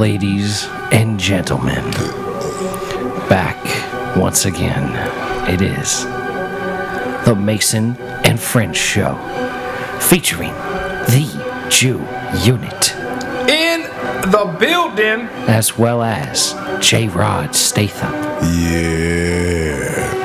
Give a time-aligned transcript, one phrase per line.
[0.00, 1.84] ladies and gentlemen,
[3.28, 3.58] back
[4.16, 4.88] once again.
[5.52, 6.04] It is
[7.26, 9.14] the Mason and French Show,
[10.00, 10.54] featuring
[11.12, 11.28] the
[11.68, 11.98] Ju
[12.42, 12.96] Unit,
[13.50, 13.82] In
[14.30, 15.28] the building.
[15.50, 17.08] as well as J.
[17.08, 18.14] Rod Statham.
[18.58, 20.16] Yeah.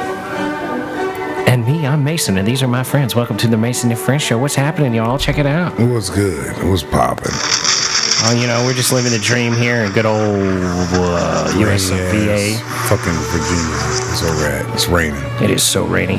[1.49, 3.13] And me, I'm Mason, and these are my friends.
[3.13, 4.37] Welcome to the Mason and French Show.
[4.37, 5.17] What's happening, y'all?
[5.17, 5.77] Check it out.
[5.77, 6.57] It was good.
[6.59, 7.33] It was popping.
[8.27, 11.97] Oh, you know, we're just living the dream here in good old uh, US of
[12.09, 12.57] VA.
[12.89, 13.77] Fucking Virginia.
[14.11, 14.73] It's all right.
[14.73, 15.21] It's raining.
[15.43, 16.17] It is so rainy.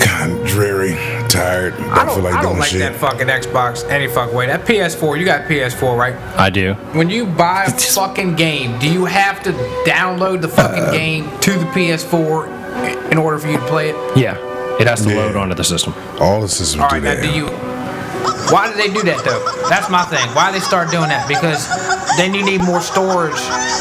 [0.00, 0.92] Kind of dreary.
[1.28, 1.76] Tired.
[1.76, 2.80] Don't, I don't, feel like I don't doing like shit.
[2.80, 4.46] that fucking Xbox any fuck way.
[4.46, 6.14] That PS4, you got PS4, right?
[6.38, 6.74] I do.
[6.92, 9.50] When you buy a fucking game, do you have to
[9.86, 13.96] download the fucking Uh, game to the PS4 in order for you to play it?
[14.16, 14.36] Yeah,
[14.80, 15.16] it has to Yeah.
[15.16, 15.94] load onto the system.
[16.20, 17.22] All the systems All do right, now that.
[17.22, 17.48] do you?
[18.54, 19.42] Why do they do that though?
[19.68, 20.24] That's my thing.
[20.32, 21.26] Why they start doing that?
[21.26, 21.66] Because
[22.16, 23.34] then you need more storage,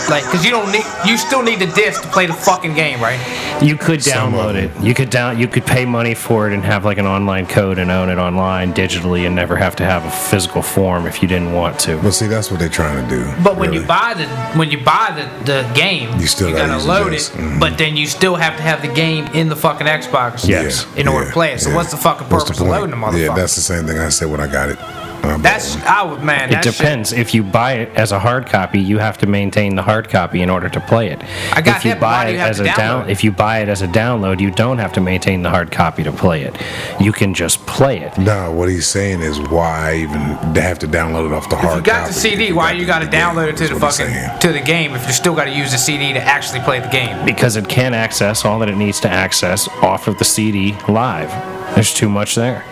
[0.09, 2.99] like, cause you don't need, you still need the disc to play the fucking game,
[2.99, 3.19] right?
[3.61, 4.71] You could download it.
[4.83, 5.37] You could down.
[5.37, 8.17] You could pay money for it and have like an online code and own it
[8.17, 11.97] online digitally and never have to have a physical form if you didn't want to.
[11.97, 13.31] Well, see, that's what they're trying to do.
[13.43, 14.25] But when you buy the
[14.57, 17.17] when you buy the, the game, You still gotta gotta load it.
[17.17, 17.33] disc.
[17.33, 17.59] Mhm.
[17.59, 20.47] But then you still have to have the game in the fucking Xbox.
[20.47, 20.87] Yes.
[20.97, 21.61] In order to play it.
[21.61, 23.27] So what's the fucking What's purpose of loading the motherfucker?
[23.27, 24.79] Yeah, that's the same thing I said when I got it.
[25.23, 26.49] Um, That's I would man.
[26.49, 27.13] It that shit- depends.
[27.13, 30.41] If you buy it as a hard copy, you have to maintain the hard copy
[30.41, 31.23] in order to play it.
[31.53, 32.75] I got if you that, but why buy do it you have as a download
[32.75, 35.71] down, if you buy it as a download, you don't have to maintain the hard
[35.71, 36.61] copy to play it.
[36.99, 38.17] You can just play it.
[38.17, 40.19] No, what he's saying is why even
[40.53, 42.55] they have to download it off the If hard you got copy the CD, if
[42.57, 45.13] why got you got to download it to the fucking to the game if you
[45.13, 47.25] still got to use the CD to actually play the game?
[47.25, 51.29] because it can access all that it needs to access off of the CD live.
[51.75, 52.65] There's too much there.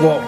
[0.00, 0.20] Well,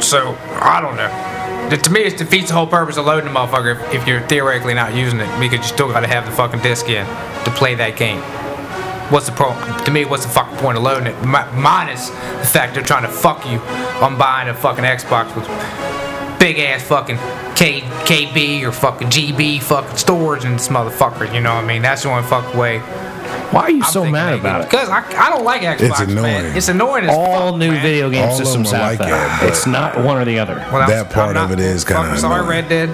[0.00, 1.76] so I don't know.
[1.76, 4.74] To- me, it defeats the whole purpose of loading the motherfucker if, if you're theoretically
[4.74, 7.04] not using it because you still got to have the fucking disc in
[7.44, 8.20] to play that game.
[9.10, 9.52] What's the pro?
[9.84, 11.20] To me, what's the fucking point of loading it?
[11.22, 13.58] Mi- minus the fact they're trying to fuck you
[14.02, 15.46] on buying a fucking Xbox with
[16.40, 17.16] big ass fucking
[17.54, 21.32] K, KB or fucking GB fucking storage in this motherfucker.
[21.32, 21.82] You know what I mean?
[21.82, 22.78] That's the only fucking way.
[23.52, 24.70] Why are you I'm so mad they about it?
[24.70, 26.22] Because I, I don't like Xbox, It's annoying.
[26.22, 26.40] man.
[26.44, 26.56] annoying.
[26.56, 27.82] It's annoying as All fuck, new man.
[27.82, 29.42] video game All systems are have like that.
[29.44, 30.56] it, it's not one or the other.
[30.72, 32.48] Well, I'm- That part of it is kinda Sorry, annoying.
[32.50, 32.90] Red Dead.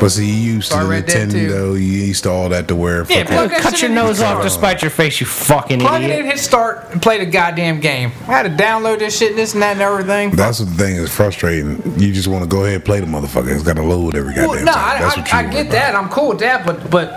[0.00, 1.28] But see, you used to Sorry, the Red Dead.
[1.28, 1.72] Nintendo.
[1.74, 3.04] You used to all that to wear.
[3.08, 6.06] Yeah, plug that Cut your nose off to spite your face, you fucking Plug it
[6.06, 6.26] in, idiot.
[6.26, 8.10] hit start, and play the goddamn game.
[8.26, 10.30] I had to download this shit, this and that, and everything.
[10.32, 11.80] That's the thing is frustrating.
[11.96, 13.54] You just want to go ahead and play the motherfucker.
[13.54, 15.02] It's got to load every goddamn well, no, time.
[15.02, 15.72] I, I, I get about.
[15.72, 15.94] that.
[15.94, 17.10] I'm cool with that, but but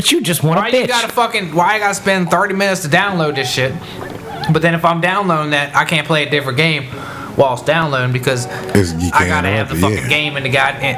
[0.00, 0.80] But you just want why a bitch.
[0.80, 3.74] you gotta fucking why I gotta spend 30 minutes to download this shit?
[4.50, 6.84] But then if I'm downloading that, I can't play a different game
[7.36, 10.08] while it's downloading because It's- you I gotta have the fucking yeah.
[10.08, 10.96] game in the goddamn.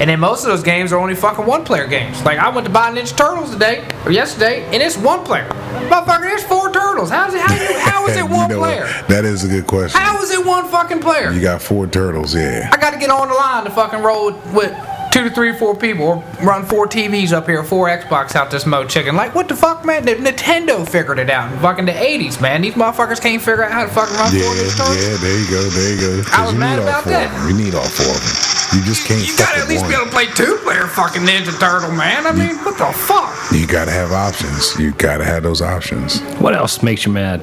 [0.00, 2.22] And then most of those games are only fucking one player games.
[2.22, 5.46] Like I went to buy Ninja Turtles today or yesterday, and it's one player.
[5.90, 7.10] Motherfucker, there's four turtles.
[7.10, 7.42] How's it?
[7.42, 8.68] How, you, how is it You one know what?
[8.78, 9.04] player?
[9.08, 10.00] That is a good question.
[10.00, 11.30] How is it one fucking player?
[11.30, 12.70] You got four turtles, yeah.
[12.72, 14.72] I got to get on the line to fucking roll with
[15.20, 18.86] two to three, four people, run four TVs up here, four Xbox out this mo
[18.86, 19.16] chicken.
[19.16, 20.04] Like, what the fuck, man?
[20.06, 22.62] Nintendo figured it out in fucking the 80s, man.
[22.62, 25.38] These motherfuckers can't figure out how to fucking run Yeah, four of these yeah, there
[25.38, 26.22] you go, there you go.
[26.24, 27.26] 'Cause I was you mad need all about four that.
[27.26, 27.48] of them.
[27.58, 28.78] You need all four of them.
[28.80, 29.90] You just can't You gotta at least one.
[29.90, 32.26] be able to play two player fucking Ninja Turtle, man.
[32.26, 33.34] I mean, what the fuck?
[33.52, 34.78] You gotta have options.
[34.78, 36.20] You gotta have those options.
[36.40, 37.42] What else makes you mad?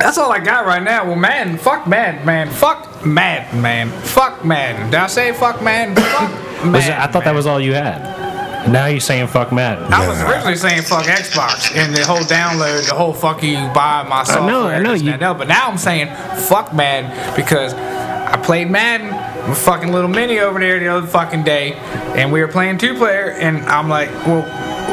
[0.00, 1.04] That's all I got right now.
[1.06, 2.50] Well, man, fuck mad, man.
[2.50, 3.90] Fuck mad, man.
[3.90, 4.90] Fuck mad.
[4.90, 5.94] Did I say fuck man?
[5.94, 6.42] Fuck mad.
[6.72, 8.68] Was it, I thought that was all you had.
[8.70, 9.78] Now you're saying fuck mad.
[9.92, 14.02] I was originally saying fuck Xbox and the whole download, the whole fuck you buy
[14.08, 14.50] my software.
[14.50, 16.08] know, I know, this and you- No, but now I'm saying
[16.48, 19.10] fuck Madden because I played Madden
[19.48, 21.74] with fucking little mini over there the other fucking day,
[22.16, 24.42] and we were playing two player, and I'm like, well,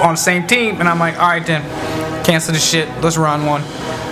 [0.04, 1.64] on the same team, and I'm like, all right then,
[2.24, 3.64] cancel the shit, let's run one.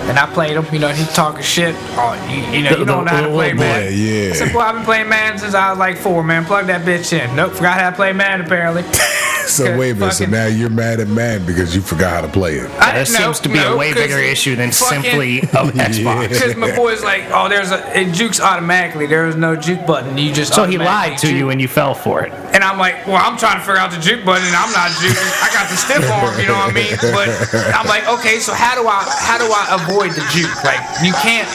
[0.08, 1.74] And I played him, you know, he's talking shit.
[1.96, 4.30] Oh, you, you know, you don't know how to the oh, play little boy, yeah.
[4.30, 6.44] I said, boy, I've been playing Madden since I was like four, man.
[6.44, 7.34] Plug that bitch in.
[7.36, 8.82] Nope, forgot how to play Madden apparently.
[9.46, 10.12] So Okay, wait a minute.
[10.14, 12.70] So fucking- now you're mad at Madden because you forgot how to play it.
[12.80, 15.38] I- That no, seems to be no, a way 'cause bigger issue than fucking- simply
[15.42, 16.28] a Xbox.
[16.28, 19.06] Because my boy's like, oh, there's a it jukes automatically.
[19.06, 20.16] There is no juke button.
[20.18, 21.36] You just So he lied to juke.
[21.36, 22.32] you and you fell for it.
[22.52, 24.90] And I'm like, well, I'm trying to figure out the juke button, and I'm not
[25.00, 25.42] juking.
[25.42, 26.96] I got the stiff arm, you know what I mean?
[27.00, 27.28] But
[27.74, 30.52] I'm like, okay, so how do I how do I avoid the juke?
[30.64, 31.48] Like, you can't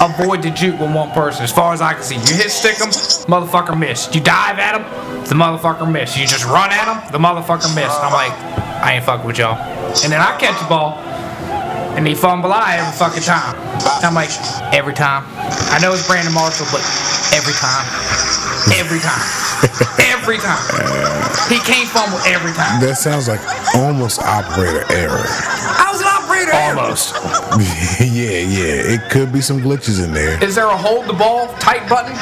[0.00, 2.16] avoid the juke with one person, as far as I can see.
[2.16, 2.88] You hit stick him,
[3.28, 4.12] motherfucker miss.
[4.14, 4.84] You dive at him,
[5.24, 6.16] the motherfucker miss.
[6.16, 7.92] You just run at him, the motherfucker miss.
[8.00, 8.32] I'm like,
[8.82, 9.58] I ain't fucking with y'all.
[10.02, 10.98] And then I catch the ball,
[11.96, 13.56] and he fumble I every fucking time.
[14.04, 14.30] I'm like,
[14.72, 15.24] every time.
[15.70, 16.82] I know it's Brandon Marshall, but
[17.34, 17.86] every time.
[18.76, 19.48] Every time.
[19.98, 20.60] every every time.
[21.48, 22.80] He can't fumble every time.
[22.84, 23.40] That sounds like
[23.74, 25.24] almost operator error.
[25.24, 26.04] I was
[26.50, 26.84] an operator.
[26.84, 27.14] Almost.
[28.00, 28.94] yeah, yeah.
[28.96, 30.42] It could be some glitches in there.
[30.42, 32.14] Is there a hold the ball tight button?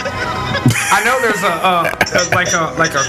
[0.91, 3.05] I know there's a, uh, a like a like a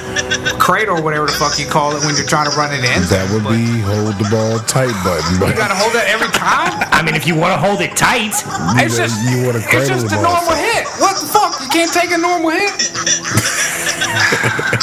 [0.60, 3.02] crate or whatever the fuck you call it when you're trying to run it in.
[3.10, 6.74] That would be hold the ball tight button, but You gotta hold that every time.
[6.94, 8.34] I mean, if you want to hold it tight,
[8.78, 10.38] It's just you wanna it's just a ball.
[10.38, 10.86] normal hit.
[11.02, 11.57] What the fuck?
[11.78, 12.74] You can't take a normal hit.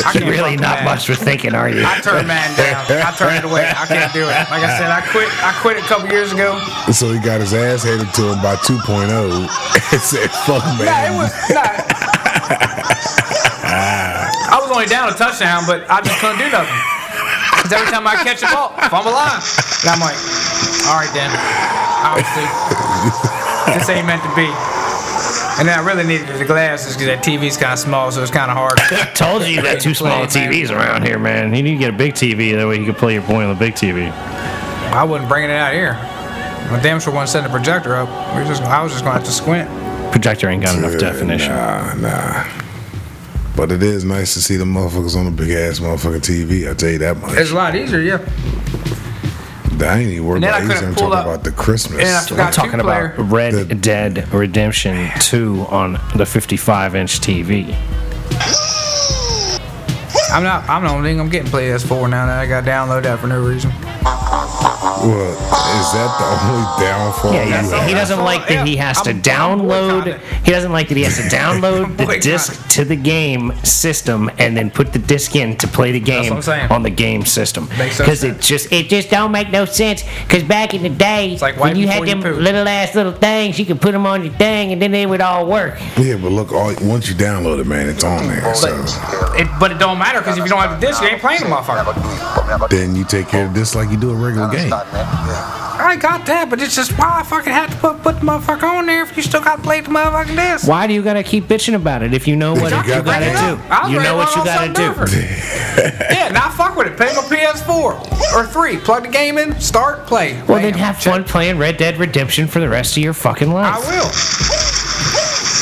[0.06, 0.94] I can't really not man.
[0.94, 1.82] much for thinking, are you?
[1.82, 2.86] I turned man down.
[2.86, 3.66] I turned it away.
[3.66, 4.30] I can't do it.
[4.46, 5.26] Like I said, I quit.
[5.42, 6.54] I quit a couple years ago.
[6.94, 9.50] so he got his ass handed to him by 2.0 and
[10.06, 11.66] said, "Fuck man." Nah, it was nah.
[14.54, 16.78] I was only down a touchdown, but I just couldn't do nothing.
[17.58, 19.42] Cause every time I catch a ball, if I'm alive,
[19.82, 20.14] and I'm like,
[20.86, 21.34] all right then,
[22.06, 22.46] obviously,
[23.74, 24.46] this ain't meant to be.
[25.56, 28.50] And I really needed the glasses because that TV's kind of small, so it's kind
[28.50, 28.78] of hard.
[28.80, 31.54] I Told you you got two small TVs around here, man.
[31.54, 32.56] You need to get a big TV.
[32.56, 34.10] That way you can play your point on the big TV.
[34.10, 35.94] I wasn't bringing it out here.
[36.70, 38.08] My damn sure wasn't setting the projector up.
[38.34, 39.68] We were just, I was just gonna have to squint.
[40.12, 41.52] Projector ain't got enough definition.
[41.52, 42.48] Nah, nah.
[43.56, 46.68] But it is nice to see the motherfuckers on the big ass motherfucking TV.
[46.68, 47.36] I tell you that much.
[47.36, 48.18] It's a lot easier, yeah.
[49.82, 50.72] I ain't even worried then I about these.
[50.78, 52.00] couldn't I'm talking up- about the Christmas.
[52.00, 53.14] and I forgot- I'm talking two-player.
[53.18, 57.74] about Red The- Dead Redemption 2 on the 55 inch TV.
[60.32, 60.68] I'm not.
[60.68, 63.26] I'm the only thing I'm getting PS4 now that I got to download that for
[63.28, 63.70] no reason.
[65.02, 67.32] Well, is that the only downfall?
[67.32, 67.88] Yeah, you have?
[67.88, 70.20] He doesn't like that he has to I'm- I'm download.
[70.44, 74.56] He doesn't like that he has to download the disc to the game system and
[74.56, 76.70] then put the disc in to play the game what I'm saying.
[76.70, 77.68] on the game system.
[77.78, 80.02] Makes no Because it just it just don't make no sense.
[80.22, 83.12] Because back in the day, like when you had before you them little ass little
[83.12, 85.78] things, you could put them on your thing and then they would all work.
[85.98, 88.54] Yeah, but look, all, once you download it, man, it's on there.
[88.54, 88.68] So
[89.36, 91.40] It, but it don't matter because if you don't have the disc, you ain't playing
[91.40, 92.68] the motherfucker.
[92.68, 94.70] then you take care of this like you do a regular game.
[94.92, 98.62] I got that, but it's just why I fucking have to put, put the motherfucker
[98.64, 100.68] on there if you still got to play the motherfucking disc.
[100.68, 103.04] Why do you gotta keep bitching about it if you know what you you, got
[103.04, 103.62] gotta do?
[103.70, 104.82] I was You know what you gotta do.
[104.94, 106.10] something different.
[106.10, 106.96] yeah, now fuck with it.
[106.98, 108.76] Pay my PS4 or three.
[108.78, 110.40] Plug the game in, start, play.
[110.48, 111.12] Well, then have Check.
[111.12, 113.74] fun playing Red Dead Redemption for the rest of your fucking life.
[113.74, 114.08] I will.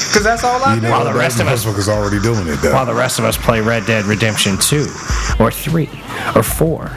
[0.08, 0.86] Because that's all I You do.
[0.88, 2.74] know, While the rest of us- is already doing it though.
[2.74, 4.86] while the rest of us play Red Dead Redemption 2
[5.40, 5.88] or 3
[6.36, 6.90] or 4.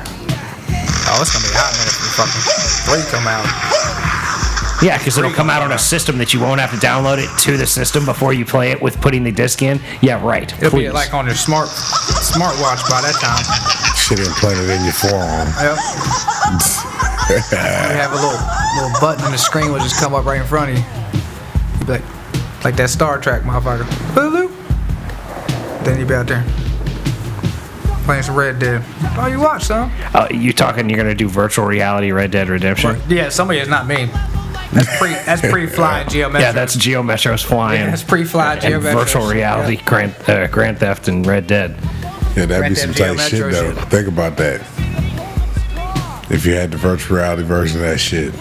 [1.07, 2.41] Oh, it's gonna be hot minute for fucking
[2.87, 3.43] three come out.
[4.81, 7.29] Yeah, because it'll come out on a system that you won't have to download it
[7.43, 9.79] to the system before you play it with putting the disc in.
[10.01, 10.51] Yeah, right.
[10.57, 10.87] It'll Please.
[10.87, 13.43] be like on your smart smartwatch by that time.
[13.95, 15.47] Shit implanted in your forearm.
[15.59, 15.77] Yep.
[17.51, 18.39] you have a little
[18.75, 20.83] little button and the screen will just come up right in front of you.
[21.79, 23.83] You be like, like that Star Trek motherfucker.
[24.13, 25.83] Boop, boop.
[25.85, 26.45] Then you be out there
[28.05, 28.83] playing some Red Dead.
[29.17, 29.91] Oh, you watch some?
[30.13, 32.97] Uh, you talking you're going to do virtual reality Red Dead Redemption?
[33.09, 34.05] Yeah, somebody is not me.
[34.73, 36.41] That's pre that's pre flying geometric.
[36.41, 37.81] Yeah, that's Geo Metro's flying.
[37.81, 38.93] Yeah, that's pre-fly and Geo Metros.
[38.93, 39.85] virtual reality Yeah.
[39.85, 41.75] Grand, uh, Grand Theft and Red Dead.
[42.35, 43.73] Yeah, that'd Red be some Geo tight shit though.
[43.73, 43.83] shit.
[43.85, 44.61] Think about that.
[46.31, 48.33] If you had the virtual reality version of that shit.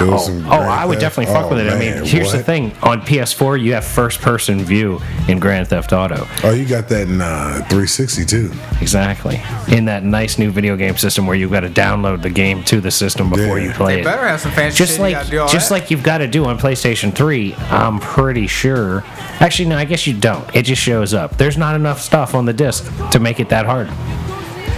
[0.00, 1.72] There was Oh, some oh, I would Theft- definitely fuck oh, with it.
[1.72, 6.26] I mean, here's the thing: on PS4, you have first-person view in Grand Theft Auto.
[6.42, 8.50] Oh, you got that in uh, 360 too.
[8.80, 9.40] Exactly.
[9.68, 12.80] In that nice new video game system where you've got to download the game to
[12.80, 13.66] the system before Yeah.
[13.66, 14.04] you play They it.
[14.04, 14.98] better have some fancy just shit.
[14.98, 15.74] You like gotta do just that.
[15.74, 17.54] like you've got to do on PlayStation 3.
[17.70, 19.04] I'm pretty sure.
[19.40, 20.44] Actually, no, I guess you don't.
[20.56, 21.36] It just shows up.
[21.36, 23.88] There's not enough stuff on the disc to make it that hard.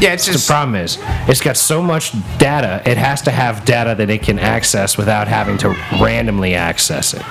[0.02, 2.82] Yeah, it's just The problem is, it's got so much data.
[2.84, 5.68] It has to have data that it can access without having to
[6.00, 7.22] randomly access it.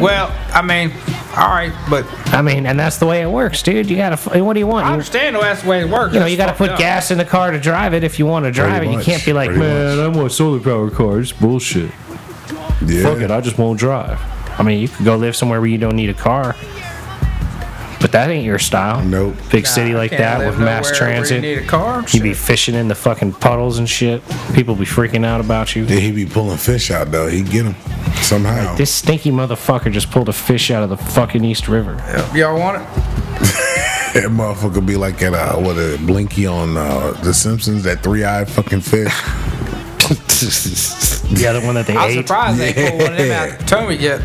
[0.00, 0.92] well, I mean,
[1.36, 3.88] all right, but I mean, and that's the way it works, dude.
[3.90, 4.42] You gotta.
[4.42, 4.86] What do you want?
[4.86, 6.14] I You- understand though that's the way it works.
[6.14, 6.78] You know, you got to put up.
[6.78, 8.90] gas in the car to drive it if you want to drive it.
[8.90, 11.20] You can't be like, pretty man, much." I want a solar powered car.
[11.20, 11.90] It's bullshit.
[12.84, 13.02] Yeah.
[13.02, 14.20] Fuck it, I just won't drive.
[14.58, 16.56] I mean, you could go live somewhere where you don't need a car,
[18.08, 19.04] but that ain't your style.
[19.04, 19.34] Nope.
[19.52, 21.36] Big Nah, city like that with mass transit.
[21.36, 22.04] You need a car.
[22.08, 24.22] You'd be fishing in the fucking puddles and shit.
[24.54, 25.84] People be freaking out about you.
[25.84, 27.28] Yeah, he be pulling fish out though.
[27.28, 27.74] He'd get them
[28.22, 28.74] somehow.
[28.76, 31.96] This stinky motherfucker just pulled a fish out of the fucking East River.
[32.34, 32.88] Y'all want it?
[34.14, 37.82] That motherfucker be like at uh, what a Blinky on uh, The Simpsons.
[37.82, 39.12] That three eyed fucking fish.
[40.08, 42.26] the other one that they I was ate.
[42.26, 43.52] surprised they pulled one of them out Yeah.
[43.54, 44.22] of Potomac yet.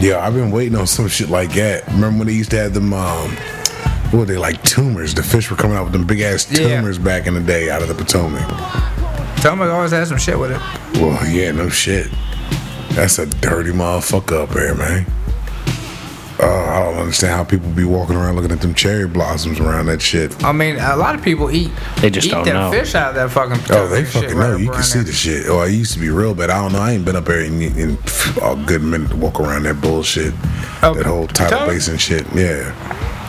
[0.00, 1.86] Yeah, I've been waiting on some shit like that.
[1.88, 2.92] Remember when they used to have them?
[2.92, 3.30] Um,
[4.10, 5.14] what were they like tumors?
[5.14, 6.76] The fish were coming out with them big ass Yeah.
[6.76, 8.42] tumors back in the day out of the Potomac.
[9.36, 10.60] Potomac always had some shit with it.
[11.00, 12.08] Well, yeah, no shit.
[12.90, 15.06] That's a dirty motherfucker up there, man.
[16.44, 19.86] Oh, I don't understand how people be walking around looking at them cherry blossoms around
[19.86, 20.42] that shit.
[20.44, 21.70] I mean, a lot of people eat.
[22.00, 22.70] They just eat don't that know.
[22.72, 23.58] fish out of that fucking.
[23.70, 24.54] Oh, they shit fucking right know.
[24.54, 25.04] up You can see there.
[25.04, 25.46] the shit.
[25.48, 26.80] Oh, I used to be real but I don't know.
[26.80, 27.96] I ain't been up there in, in
[28.42, 30.34] a good minute to walk around that bullshit.
[30.82, 32.26] Oh, that whole tidal tell basin shit.
[32.34, 32.74] Yeah.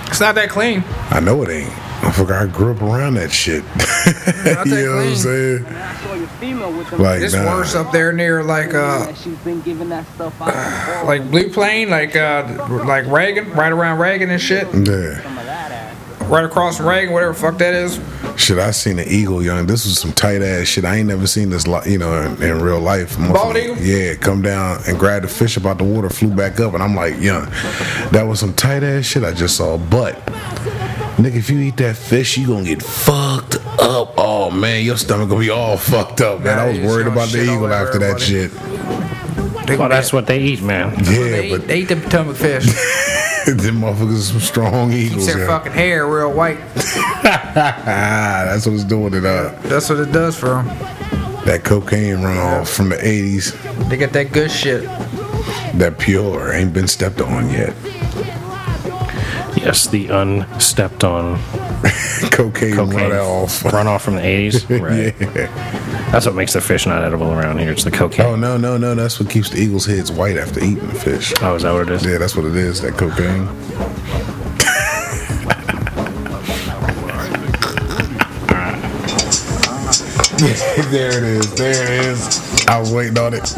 [0.08, 0.84] It's not that clean.
[1.12, 1.74] I know it ain't.
[2.06, 3.64] I forgot I grew up around that shit.
[3.76, 5.66] Not you that know what I'm saying?
[5.66, 7.02] I saw your female with them.
[7.02, 7.46] Like, It's nah.
[7.46, 11.06] worse up there near like uh that she's been giving that stuff out.
[11.06, 15.22] like Blue Plain, like uh like Reagan, right around Reagan and shit, Yeah.
[15.24, 16.22] Some of that ass.
[16.30, 18.00] right across from Reagan, whatever fuck that is.
[18.36, 19.68] Shit, I seen an eagle, young.
[19.68, 20.86] This was some tight ass shit.
[20.86, 23.16] I ain't never seen this, li- you know, in, in real life.
[23.18, 23.78] Bald eagle?
[23.78, 26.96] Yeah, come down and grab the fish about the water, flew back up, and I'm
[26.96, 27.46] like, young,
[28.12, 29.78] that was some tight ass shit I just saw.
[29.78, 30.16] But,
[31.18, 34.14] nigga, if you eat that fish, you gonna get fucked up.
[34.18, 36.60] Oh man, your stomach gonna be all fucked up, man.
[36.60, 38.50] I was worried about the eagle after that everybody.
[38.50, 39.68] shit.
[39.68, 40.92] They, Well, that's what they eat, man.
[40.92, 42.66] Yeah, they, but eat, they eat the Potomac fish.
[43.46, 44.94] them motherfuckers are some strong eagles.
[44.94, 45.26] Keeps eagles.
[45.28, 45.48] their yeah.
[45.48, 46.60] fucking hair real white.
[47.26, 49.62] Ah, that's what it's doing it up.
[49.64, 50.68] That's what it does for them.
[51.46, 53.90] That cocaine runoff from the 80s.
[53.90, 54.84] They got that good shit.
[55.78, 57.74] that pure ain't been stepped on yet.
[59.64, 61.38] Yes, the unstepped on
[62.32, 63.64] Cocaine, cocaine run off.
[63.64, 64.64] runoff from the 80s.
[64.84, 65.16] Right.
[65.22, 66.10] yeah.
[66.12, 67.72] That's what makes the fish not edible around here.
[67.72, 68.26] It's the cocaine.
[68.26, 68.94] Oh no no no!
[68.94, 71.34] That's what keeps the eagles' heads white after eating the fish.
[71.42, 72.06] Oh, is that what it is?
[72.06, 72.82] Yeah, that's what it is.
[72.82, 73.48] That cocaine.
[80.92, 81.54] there it is.
[81.54, 82.66] There it is.
[82.68, 83.54] I was waiting on it.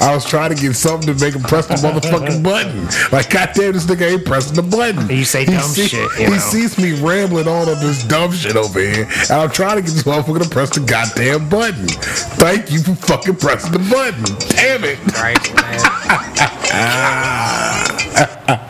[0.00, 2.86] I was trying to get something to make him press the motherfucking button.
[3.12, 5.08] Like, goddamn, this nigga ain't pressing the button.
[5.10, 6.38] You say He dumb see- shit, He know.
[6.38, 9.90] sees me rambling on on this dumb shit over here, and I'm trying to get
[9.92, 11.86] this motherfucker to press the goddamn button.
[11.88, 14.24] Thank you for fucking pressing the button.
[14.56, 14.98] Damn it.
[15.16, 15.80] Right, man.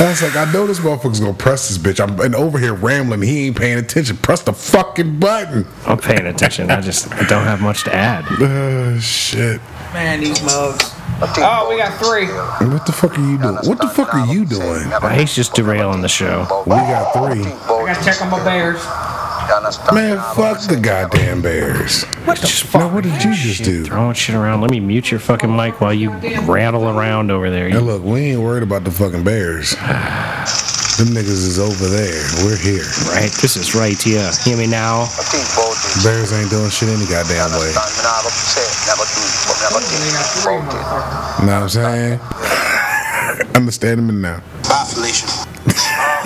[0.00, 2.00] I was like, I know this motherfucker's gonna press this bitch.
[2.00, 3.20] I'm and over here rambling.
[3.22, 4.16] He ain't paying attention.
[4.18, 5.66] Press the fucking button.
[5.86, 6.70] I'm paying attention.
[6.70, 8.24] I just I don't have much to add.
[8.40, 9.60] Uh, shit.
[9.92, 10.94] Man, these mugs.
[11.20, 12.26] Oh, we got three.
[12.68, 13.56] What the fuck are you doing?
[13.56, 14.88] What the fuck are you doing?
[15.18, 16.46] He's just derailing the show.
[16.64, 17.42] We got three.
[17.42, 18.78] I gotta check on my bears.
[19.94, 22.04] Man, fuck the goddamn Bears.
[22.24, 23.84] What the Now, what did you just do?
[23.84, 24.60] Throwing shit around.
[24.60, 26.10] Let me mute your fucking mic while you
[26.44, 27.70] rattle around over there.
[27.70, 29.72] Now look, we ain't worried about the fucking Bears.
[29.72, 32.26] Them niggas is over there.
[32.44, 32.84] We're here.
[33.08, 33.30] Right?
[33.40, 34.30] This is right, here.
[34.44, 35.06] Hear me now?
[36.02, 37.72] Bears ain't doing shit any goddamn way.
[39.98, 41.46] We got three, motherfucker.
[41.46, 42.20] Know what I'm saying?
[43.54, 44.42] Understand me now.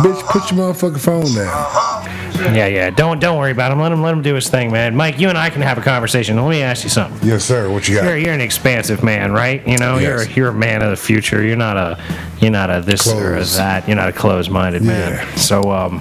[0.00, 2.54] Bitch, put your motherfucking phone down.
[2.54, 2.90] Yeah, yeah.
[2.90, 3.80] Don't don't worry about him.
[3.80, 4.96] Let him let him do his thing, man.
[4.96, 6.36] Mike, you and I can have a conversation.
[6.36, 7.26] Let me ask you something.
[7.28, 7.70] Yes, sir.
[7.70, 9.66] What you You're you're an expansive man, right?
[9.66, 10.26] You know, Yes.
[10.28, 11.42] you're you're a man of the future.
[11.42, 11.98] You're not a
[12.40, 13.86] you're not a this or a that.
[13.86, 15.26] You're not a closed-minded man.
[15.36, 16.00] So um,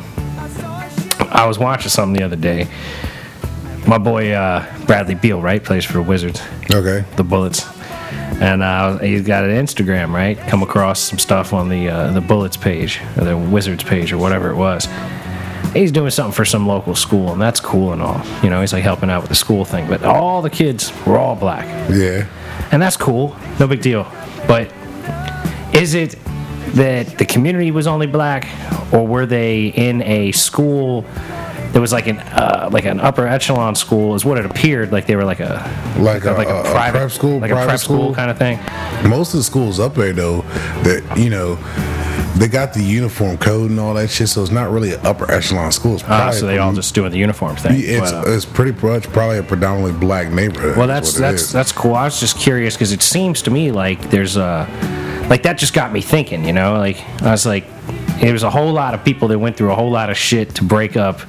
[1.29, 2.67] I was watching something the other day.
[3.87, 7.03] My boy uh, Bradley Beal, right, plays for Wizards, Okay.
[7.15, 7.65] the Bullets,
[8.41, 10.37] and uh, he's got an Instagram, right?
[10.37, 14.17] Come across some stuff on the uh, the Bullets page, or the Wizards page, or
[14.17, 14.87] whatever it was.
[15.73, 18.21] He's doing something for some local school, and that's cool and all.
[18.41, 19.87] You know, he's like helping out with the school thing.
[19.87, 22.25] But all the kids were all black Yeah.
[22.71, 24.07] and that's cool, no big deal.
[24.47, 24.71] But
[25.73, 26.15] is it
[26.73, 28.47] that the community was only black,
[28.91, 31.05] or were they in a school
[31.73, 34.15] that was like an uh, like an upper echelon school?
[34.15, 35.61] Is what it appeared like they were like a
[35.99, 38.15] Like a- like a- a prep school, like a private prep school school?
[38.15, 38.59] kind of thing.
[39.09, 40.41] Most of the schools up there, though,
[40.83, 41.55] that, you know,
[42.37, 45.29] they got the uniform code and all that shit, so it's not really an upper
[45.31, 45.93] echelon school.
[45.95, 47.73] It's probably so they all just doing the uniform thing.
[47.75, 50.77] It's, But, uh, it's pretty much probably a predominantly black neighborhood.
[50.77, 51.95] Well, that's that's that's cool.
[51.95, 54.67] I was just curious because it seems to me like there's a
[55.29, 56.45] like that just got me thinking.
[56.45, 57.65] You know, like I was like,
[58.21, 60.55] there was a whole lot of people that went through a whole lot of shit
[60.55, 61.21] to break up.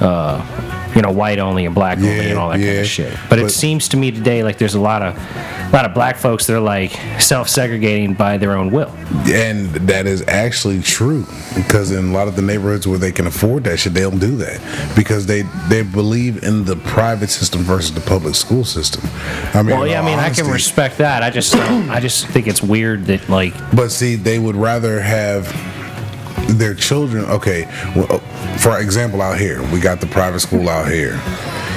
[0.00, 3.16] Uh, you know, white only and black only and all that kind of shit.
[3.28, 6.16] But, it seems to me today like there's a lot of a lot of black
[6.16, 8.90] folks that are like self-segregating by their own will.
[9.26, 11.26] And that is actually true
[11.56, 14.20] because in a lot of the neighborhoods where they can afford that shit, they don't
[14.20, 14.60] do that
[14.94, 19.02] because they they believe in the private system versus the public school system.
[19.52, 21.22] I mean, Well, yeah, I mean, I can respect that.
[21.22, 25.48] I just I just think it's weird that like But see, they would rather have
[26.48, 27.24] their children.
[27.26, 27.64] Okay,
[27.96, 28.18] well,
[28.58, 31.20] for example, out here, we got the private school out here.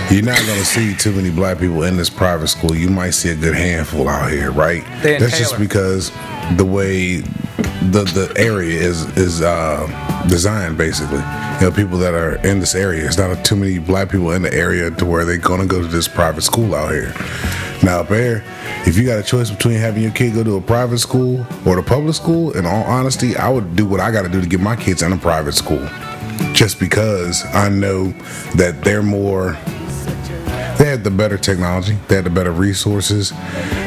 [0.09, 2.73] You're not going to see too many black people in this private school.
[2.73, 4.83] You might see a good handful out here, right?
[5.19, 6.11] That's just because
[6.55, 7.23] the way
[7.91, 9.87] the the area is is uh,
[10.27, 11.21] designed basically.
[11.59, 13.05] You know, people that are in this area.
[13.05, 15.87] It's not too many black people in the area to where they're gonna go to
[15.87, 17.13] this private school out here.
[17.83, 18.43] Now, there,
[18.85, 21.75] if you got a choice between having your kid go to a private school or
[21.75, 24.47] the public school, in all honesty, I would do what I got to do to
[24.47, 25.87] get my kids in a private school,
[26.53, 28.11] just because I know
[28.55, 29.57] that they're more
[30.77, 31.97] they had the better technology.
[32.07, 33.31] They had the better resources.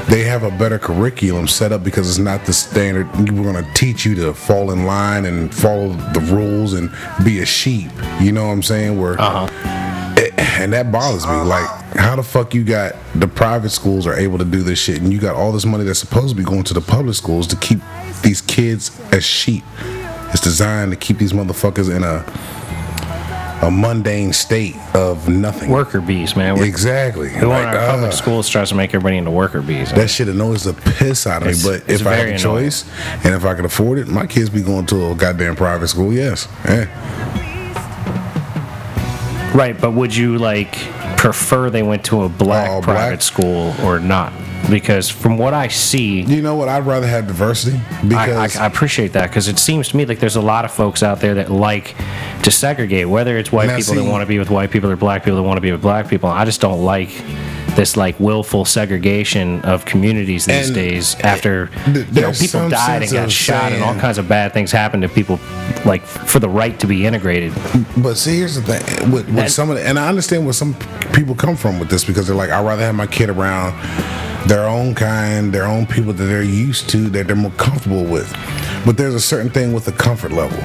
[0.08, 3.06] They have a better curriculum set up because it's not the standard.
[3.30, 6.90] We're going to teach you to fall in line and follow the rules and
[7.24, 7.90] be a sheep.
[8.20, 9.00] You know what i'm saying?
[9.00, 9.16] Where
[10.18, 11.32] Eh, and that bothers me.
[11.32, 15.00] Like how the fuck you got the private schools are able to do this shit
[15.00, 17.46] and you got all this money that's supposed to be going to the public schools
[17.48, 17.80] to keep
[18.22, 19.64] these kids as sheep.
[20.32, 22.24] It's designed to keep these motherfuckers in a
[23.62, 26.56] a mundane state of nothing Worker bees, man.
[26.56, 27.30] We're, Exactly.
[27.32, 29.92] want Like, our public uh, schools tries to make everybody into worker bees.
[29.92, 31.54] that shit annoys the piss out of me.
[31.62, 32.84] But if I had a choice
[33.24, 36.12] and if I could afford it, my kids be going to a goddamn private school.
[36.12, 36.48] Yes.
[36.64, 36.86] Eh.
[39.54, 40.74] Right, but would you like
[41.18, 43.22] prefer they went to a black All private black?
[43.22, 44.32] school or not?
[44.68, 46.68] Because from what I see, You know what?
[46.68, 50.20] I'd rather have diversity because I, I appreciate that because it seems to me like
[50.20, 51.96] there's a lot of folks out there that like
[52.42, 55.24] to segregate, whether it's white people that want to be with white people or black
[55.24, 56.28] people that want to be with black people.
[56.28, 57.10] I just don't like
[57.76, 63.30] this like willful segregation of communities these days after you know people died and got
[63.30, 65.38] shot and all kinds of bad things happened to people
[65.84, 67.52] like for the right to be integrated.
[67.96, 70.52] But see, here's the thing with, with That- some of the, and I understand where
[70.52, 70.74] some
[71.14, 73.74] people come from with this because they're like, I'd rather have my kid around
[74.48, 78.30] their own kind, their own people that they're used to, that they're more comfortable with.
[78.86, 80.58] But there's a certain thing with the comfort level.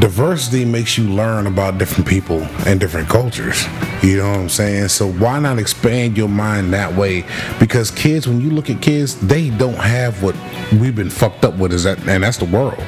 [0.00, 3.64] Diversity makes you learn about different people and different cultures.
[4.02, 4.88] You know what I'm saying?
[4.88, 7.24] So why not expand your mind that way?
[7.60, 10.34] Because kids, when you look at kids, they don't have what
[10.72, 12.78] we've been fucked up with, is that, and that's the world.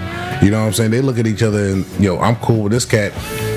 [0.43, 0.91] You know what I'm saying?
[0.91, 3.13] They look at each other and, yo, I'm cool with this cat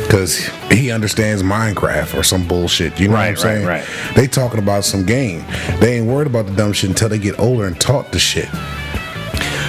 [0.05, 0.37] because
[0.71, 2.99] he understands Minecraft or some bullshit.
[2.99, 3.67] You know Right, what I'm saying?
[3.67, 4.15] right, right.
[4.15, 5.43] They talking about some game.
[5.79, 8.47] They ain't worried about the dumb shit until they get older and taught the shit.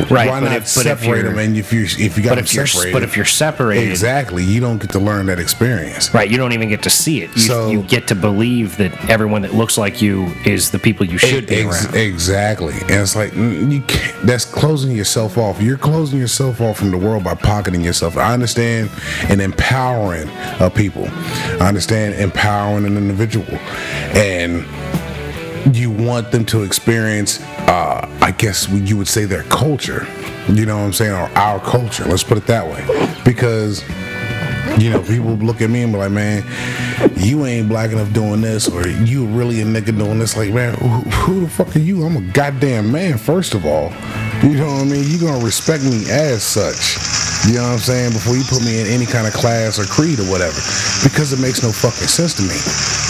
[0.09, 1.39] Right, Why but not if- separate them?
[1.39, 4.45] And if you if you got But if you're separated, but if you're separated, exactly,
[4.45, 6.13] you don't get to learn that experience.
[6.15, 7.31] Right, you don't even get to see it.
[7.35, 11.07] You, So- you get to believe that everyone that looks like you is the people
[11.07, 11.95] you should be Ex- around.
[11.97, 15.61] Exactly, and it's like you can't, that's closing yourself off.
[15.61, 18.17] You're closing yourself off from the world by pocketing yourself.
[18.17, 18.91] I understand
[19.29, 21.07] and empowering uh, people.
[21.61, 23.47] I understand empowering an individual,
[24.15, 24.65] and
[25.73, 27.41] you want them to experience.
[27.41, 30.07] Uh, I guess you would say their culture.
[30.49, 32.05] You know what I'm saying, or our culture.
[32.05, 32.85] Let's put it that way,
[33.25, 33.85] because
[34.79, 36.45] you know, people look at me and be like, man,
[37.17, 40.37] you ain't black enough doing this, or you really a nigga doing this.
[40.37, 42.05] Like, man, who, who the fuck are you?
[42.05, 43.91] I'm a goddamn man, first of all.
[44.43, 45.05] You know what I mean?
[45.07, 46.97] You're gonna respect me as such.
[47.49, 48.13] You know what I'm saying?
[48.13, 50.61] Before you put me in any kind of class or creed or whatever.
[51.03, 52.57] Because it makes no fucking sense to me.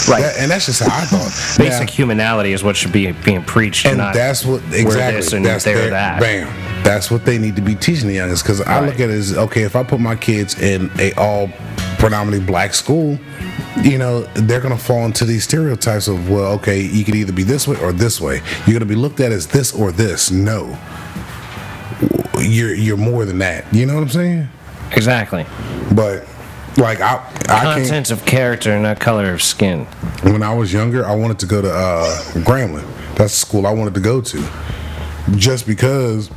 [0.07, 0.21] Right.
[0.21, 1.57] That- and that's just how I thought.
[1.57, 5.45] Basic Now- humanality is what should be being preached, and that's what exactly this and
[5.45, 6.19] that's their, that.
[6.19, 6.47] Bam.
[6.83, 8.43] That's what they need to be teaching the youngest.
[8.43, 11.49] Because I look at it as okay, if I put my kids in a all
[11.99, 13.19] predominantly black school,
[13.83, 17.43] you know, they're gonna fall into these stereotypes of well, okay, you could either be
[17.43, 18.41] this way or this way.
[18.65, 20.31] You're gonna be looked at as this or this.
[20.31, 20.77] No,
[22.39, 23.71] you're you're more than that.
[23.73, 24.49] You know what I'm saying?
[24.93, 25.45] Exactly.
[25.93, 26.25] But
[26.77, 27.77] like I, I can't.
[27.79, 29.85] Contents of character, and not color of skin.
[30.23, 32.05] When I was younger, I wanted to go to uh,
[32.43, 32.87] Grambling.
[33.15, 34.49] That's the school I wanted to go to.
[35.35, 36.29] Just because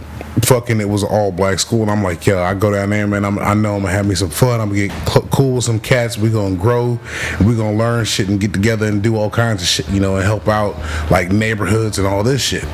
[0.43, 1.83] fucking it was an all black school.
[1.83, 3.25] And I'm like, yo, I go down there, man.
[3.25, 4.61] I'm, I know I'm gonna have me some fun.
[4.61, 6.19] I'm gonna get cl- cool with some cats.
[6.19, 6.99] we gonna grow.
[7.45, 10.17] we gonna learn shit and get together and do all kinds of shit, you know,
[10.17, 10.77] and help out
[11.11, 12.65] like neighborhoods and all this shit.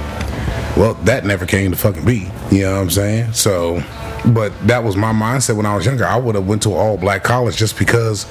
[0.76, 2.30] Well, that never came to fucking be.
[2.50, 3.32] You know what I'm saying?
[3.32, 3.82] So,
[4.34, 6.04] but that was my mindset when I was younger.
[6.04, 8.26] I would have went to an all black college just because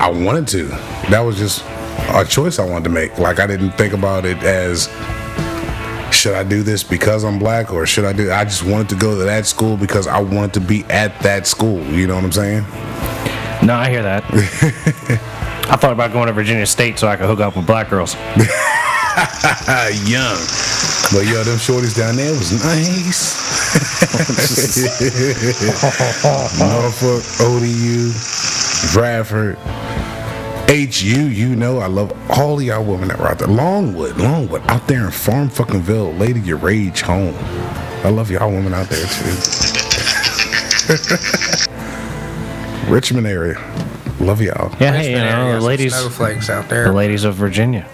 [0.00, 0.66] I wanted to.
[1.10, 1.64] That was just
[2.10, 3.18] a choice I wanted to make.
[3.18, 4.88] Like I didn't think about it as
[6.14, 8.96] should I do this because I'm black or should I do I just wanted to
[8.96, 11.82] go to that school because I wanted to be at that school.
[11.84, 12.62] You know what I'm saying?
[13.66, 14.24] No, I hear that.
[15.70, 18.14] I thought about going to Virginia State so I could hook up with black girls.
[20.04, 20.36] Young.
[21.12, 23.43] But yo, them shorties down there was nice.
[26.58, 28.12] Norfolk, ODU,
[28.98, 29.56] Radford,
[30.68, 33.48] HU, you know, I love all of y'all women that were out there.
[33.48, 37.34] Longwood, Longwood, out there in Farm fuckingville, Lady Your Rage home.
[38.04, 39.34] I love y'all women out there too.
[42.92, 43.56] Richmond area.
[44.20, 44.74] Love y'all.
[44.80, 47.88] Yeah, hey, you know, the some ladies, snowflakes out there, the ladies of Virginia.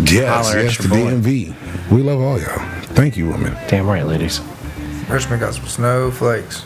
[0.00, 1.30] Yes, Holler yes, your the boy.
[1.30, 1.90] DMV.
[1.90, 2.58] We love all y'all.
[2.94, 3.56] Thank you, women.
[3.68, 4.40] Damn right, ladies.
[5.08, 6.62] Richmond got some snowflakes.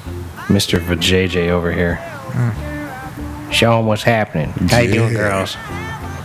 [0.49, 0.79] Mr.
[0.79, 1.97] Vajayjay over here.
[1.97, 3.53] Mm.
[3.53, 4.49] Show them what's happening.
[4.69, 5.57] How you doing, girls?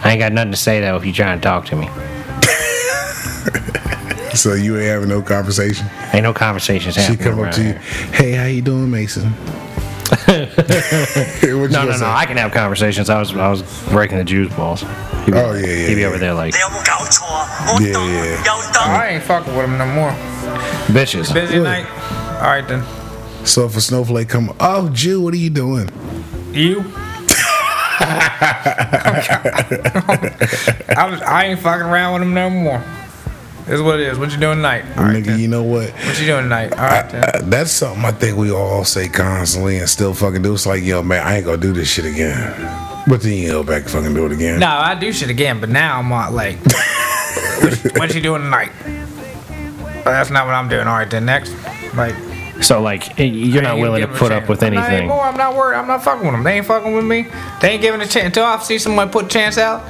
[0.04, 1.88] I ain't got nothing to say though if you trying to talk to me.
[4.36, 5.88] so you ain't having no conversation.
[6.14, 7.18] Ain't no conversations happening.
[7.18, 7.80] She come up to you, here.
[8.14, 9.34] hey, how you doing, Mason?
[10.28, 10.46] no,
[11.44, 12.06] no, no.
[12.06, 13.10] I can have conversations.
[13.10, 14.84] I was, I was breaking the Jews' balls.
[14.84, 15.88] Be, oh yeah, yeah.
[15.88, 16.08] He'd be yeah.
[16.08, 16.54] over there like.
[16.54, 16.70] Yeah,
[17.82, 18.38] yeah.
[18.86, 20.12] I ain't fucking with him no more.
[20.88, 21.34] Bitches.
[21.34, 21.88] Busy night.
[22.36, 22.84] All right then.
[23.46, 25.90] So if a snowflake come, oh, Jew, what are you doing?
[26.52, 26.84] You.
[30.98, 32.84] I, was, I ain't fucking around with him no more.
[33.66, 34.20] This is what it is.
[34.20, 34.86] What you doing tonight?
[34.98, 35.40] All right, Nigga, then.
[35.40, 35.90] you know what?
[35.92, 36.72] What you doing tonight?
[36.74, 37.24] All right, then.
[37.24, 40.54] Uh, that's something I think we all say constantly and still fucking do.
[40.54, 42.54] It's like, yo, man, I ain't gonna do this shit again.
[43.08, 44.60] But then you go back and fucking do it again.
[44.60, 46.58] No, I do shit again, but now I'm not like,
[47.62, 48.72] what, what you doing tonight?
[48.86, 50.88] Well, that's not what I'm doing.
[50.88, 51.52] All right, then next.
[51.96, 52.16] Like,
[52.64, 54.50] So like, you're not willing to put up chance.
[54.50, 54.94] with Not anything.
[55.00, 55.22] anymore.
[55.22, 55.78] I'm not worried.
[55.78, 56.44] I'm not fucking with them.
[56.44, 57.28] They ain't fucking with me.
[57.62, 59.82] They ain't giving a chance until I see someone put a chance out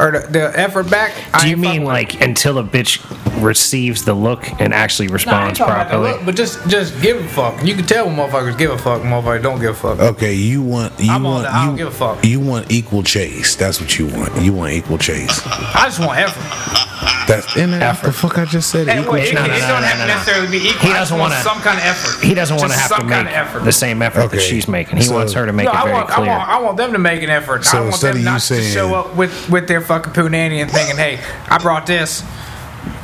[0.00, 1.12] or the, the effort back.
[1.32, 3.00] I Do you mean like until a bitch
[3.42, 5.16] receives the look and actually them.
[5.26, 6.10] Nah, I ain't responds about properly?
[6.12, 7.64] look, but just just give a fuck.
[7.64, 10.00] You can tell when motherfuckers give a fuck, and motherfuckers don't give a fuck.
[10.00, 12.24] Okay, you want you I'm want the I don't you, give a fuck.
[12.24, 13.54] you want equal chase.
[13.56, 14.34] That's what you want.
[14.42, 15.40] You want equal chase.
[15.46, 16.83] I just want effort.
[17.26, 18.88] That's in that the fuck I just said.
[18.88, 19.34] And Equal wait, it, chase.
[19.34, 20.14] no, it no, don't no, have no, to no.
[20.14, 20.80] necessarily be equal.
[20.88, 22.24] He doesn't want wanna- some kind of effort.
[22.24, 23.64] He doesn't want to have to some make kind of effort.
[23.64, 24.36] the same effort Okay.
[24.36, 24.96] that she's making.
[24.98, 26.76] He So- wants her to make No, it I very want, I want, I want
[26.76, 27.64] them to make an effort.
[27.64, 29.80] So I want instead them of you not to saying- show up with, with their
[29.80, 32.22] fucking punani and thinking, "Hey, I brought this."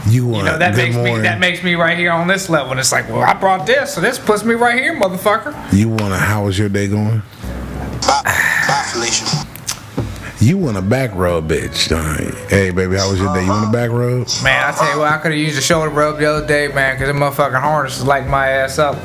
[0.07, 2.49] You want You know that good makes me that makes me right here on this
[2.51, 2.71] level.
[2.73, 5.55] And it's like, well, I brought this, so this puts me right here, motherfucker.
[5.73, 6.17] You want to?
[6.17, 7.23] How was your day going?
[10.41, 11.89] You want a back rub, bitch.
[11.89, 12.35] don't?
[12.49, 13.43] Hey, baby, how was your day?
[13.45, 14.27] You want a back rub?
[14.43, 16.69] Man, I tell you what, I could have used a shoulder rub the other day,
[16.69, 18.97] man, because the motherfucking harness is lighting my ass up.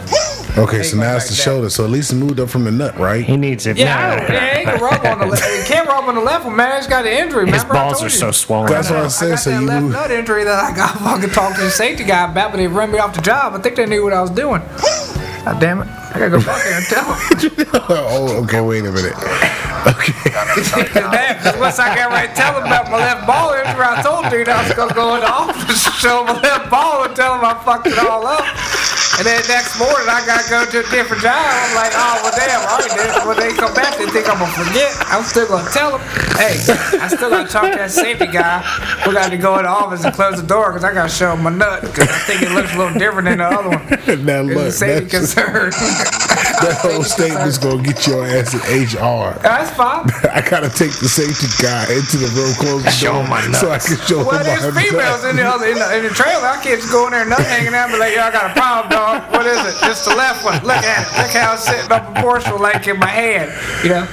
[0.57, 1.41] Okay, so go now like it's the that.
[1.43, 1.69] shoulder.
[1.69, 3.21] So at least it moved up from the nut, right?
[3.25, 3.75] He needs it.
[3.75, 5.43] Yeah, I No, don't, no, no, yeah, he can rub on the left.
[5.67, 6.77] He can't rub on the left one, man.
[6.77, 7.45] He's got an injury.
[7.51, 8.09] His Remember balls are you?
[8.11, 8.71] so swollen.
[8.71, 9.29] That's what I I said.
[9.31, 9.93] got So that you left moved.
[9.93, 12.89] nut injury that I got fucking talked to the safety guy about, but they run
[12.93, 13.53] me off the job.
[13.53, 14.61] I think they knew what I was doing.
[15.45, 15.87] God damn it.
[15.87, 17.69] I gotta go back there and tell them.
[17.87, 18.61] oh, okay.
[18.61, 19.13] Wait a minute.
[19.85, 20.13] Okay.
[20.97, 24.31] Damn, once I got right to tell him about my left ball injury, I told
[24.31, 27.15] dude I was gonna go in the office and show him my left ball and
[27.15, 28.41] tell him I fucked it all up.
[29.17, 31.39] And then next morning I gotta go to a different job.
[31.39, 33.27] I'm like, oh well damn, all right then.
[33.27, 34.91] When they come back, they think I'm gonna forget.
[35.07, 36.01] I'm still gonna tell them,
[36.35, 36.59] hey,
[36.99, 38.59] I still gotta talk to that safety guy.
[39.07, 41.43] We gotta go in the office and close the door because I gotta show him
[41.43, 43.83] my nut because I think it looks a little different than the other one.
[44.27, 45.71] now It's look, a safety that's, concern.
[45.71, 49.39] that whole statement's gonna get your ass in HR.
[49.39, 50.11] That's fine.
[50.27, 53.39] I gotta take the safety guy into the room, close the Show door, him my
[53.55, 56.11] so I can show Well, him there's females in the other in the, in the
[56.11, 56.43] trailer.
[56.43, 58.31] I can't just go in there and nut hanging out and be like, yo, I
[58.31, 59.04] got a problem, dog.
[59.31, 59.79] What is it?
[59.85, 60.55] Just the left one.
[60.63, 61.17] Look at it.
[61.21, 63.51] Look how it's sitting up proportional like in my hand.
[63.83, 64.07] You know?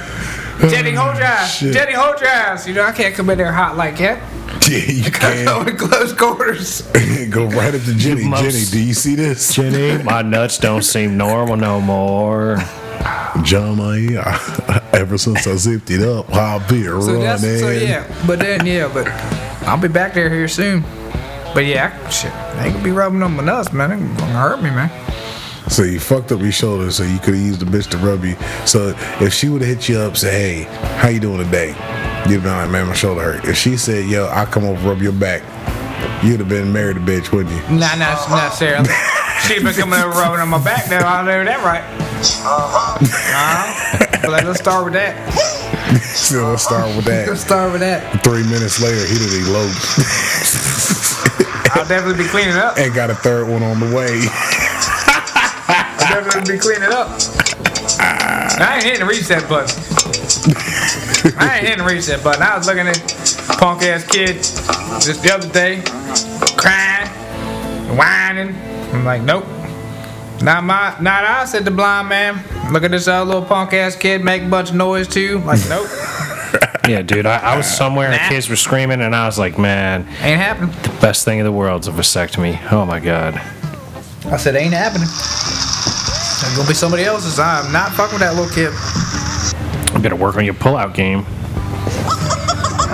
[0.69, 1.53] Jenny, oh, hold your eyes.
[1.55, 1.73] Shit.
[1.73, 2.67] Jenny, hold your eyes.
[2.67, 4.21] You know, I can't come in there hot like that.
[4.69, 6.81] Yeah, you I go can in close quarters.
[7.29, 8.23] go right up to Jenny.
[8.29, 9.53] must- Jenny, do you see this?
[9.55, 12.57] Jenny, my nuts don't seem normal no more.
[13.43, 13.97] John, my
[14.93, 17.21] ever since I zipped it up, I've been So running.
[17.23, 18.05] that's so yeah.
[18.25, 19.07] But then yeah, but
[19.67, 20.81] I'll be back there here soon.
[21.53, 23.89] But yeah, shit, they could be rubbing on my nuts, man.
[23.89, 24.89] They gonna hurt me, man.
[25.69, 28.23] So you fucked up your shoulder, so you could have used the bitch to rub
[28.25, 28.35] you.
[28.65, 30.63] So if she would have hit you up, say, "Hey,
[30.97, 31.69] how you doing today?"
[32.29, 34.89] You'd have been like, "Man, my shoulder hurt." If she said, "Yo, I'll come over
[34.89, 35.41] rub your back,"
[36.23, 37.61] you'd have been married to bitch, wouldn't you?
[37.75, 38.89] Nah, nah, not necessarily.
[39.47, 41.05] She's been coming over rubbing on my back now.
[41.07, 41.83] I know that right.
[42.45, 44.29] Uh-huh.
[44.29, 45.15] Like, let's start with that.
[46.13, 47.27] So let's start with that.
[47.27, 48.23] Let's start with that.
[48.23, 49.75] Three minutes later, he did eloped
[51.83, 52.77] I'll definitely be cleaning up.
[52.77, 54.07] and got a third one on the way.
[55.67, 57.09] I'll definitely be cleaning up.
[57.99, 59.67] I ain't hitting the reset button.
[61.37, 62.41] I ain't hitting the reset button.
[62.41, 62.95] I was looking at
[63.59, 64.35] punk ass kid
[65.03, 65.81] just the other day,
[66.55, 67.09] crying,
[67.97, 68.55] whining.
[68.93, 69.45] I'm like, nope.
[70.41, 72.71] Not my, not I, said the blind man.
[72.71, 75.39] Look at this other little punk ass kid make a bunch of noise too.
[75.39, 75.89] Like, nope,
[76.87, 78.29] Yeah, dude, I, I was somewhere and Nah.
[78.29, 80.71] kids were screaming, and I was like, man, ain't happening.
[80.83, 82.59] The best thing in the world world's a vasectomy.
[82.73, 83.35] Oh my god.
[84.25, 85.07] I said, ain't happening.
[85.07, 87.39] It's gonna be somebody else's.
[87.39, 88.73] I'm not fucking with that little kid.
[89.95, 91.23] You better work on your pullout game.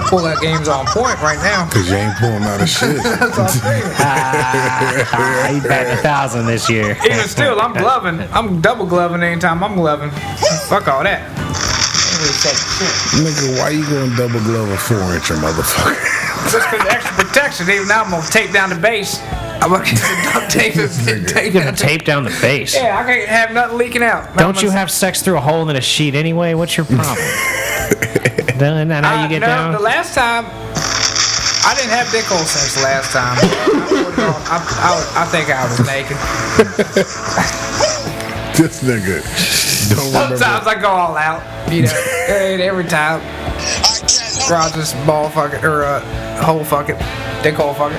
[0.10, 1.70] Pull that game's on point right now.
[1.70, 2.98] Cause you ain't pulling out of shit.
[3.04, 3.84] That's all I'm saying.
[4.02, 6.98] Ah, he's batting a thousand this year.
[7.06, 8.22] Even still, I'm gloving.
[8.32, 10.10] I'm double gloving anytime I'm gloving.
[10.68, 11.39] Fuck all that.
[12.20, 12.60] Ain't really shit.
[13.24, 15.96] Nigga, why you going double glove a four incher, motherfucker?
[16.52, 19.22] Just cause extra protection, even now I'm gonna tape down the base.
[19.62, 22.76] I'm gonna get some duct tape and tape You're gonna tape down the base.
[22.76, 24.36] Yeah, I can't have nothing leaking out.
[24.38, 26.56] Don't you have sex through a hole in a sheet anyway?
[26.56, 27.18] What's your problem?
[27.18, 29.72] Isn't that how you get no, down?
[29.72, 33.38] The last time, I didn't have dick hole sex the last time.
[33.40, 36.18] I, I, I, I think I was naked.
[38.60, 39.24] This nigga
[39.96, 40.38] don't remember.
[40.38, 41.92] Sometimes I go all out, you know,
[42.30, 43.22] and every time.
[44.50, 46.00] Or I'll just ball fuck it, or uh,
[46.44, 46.98] hole fuck it,
[47.44, 47.92] dick hole fuck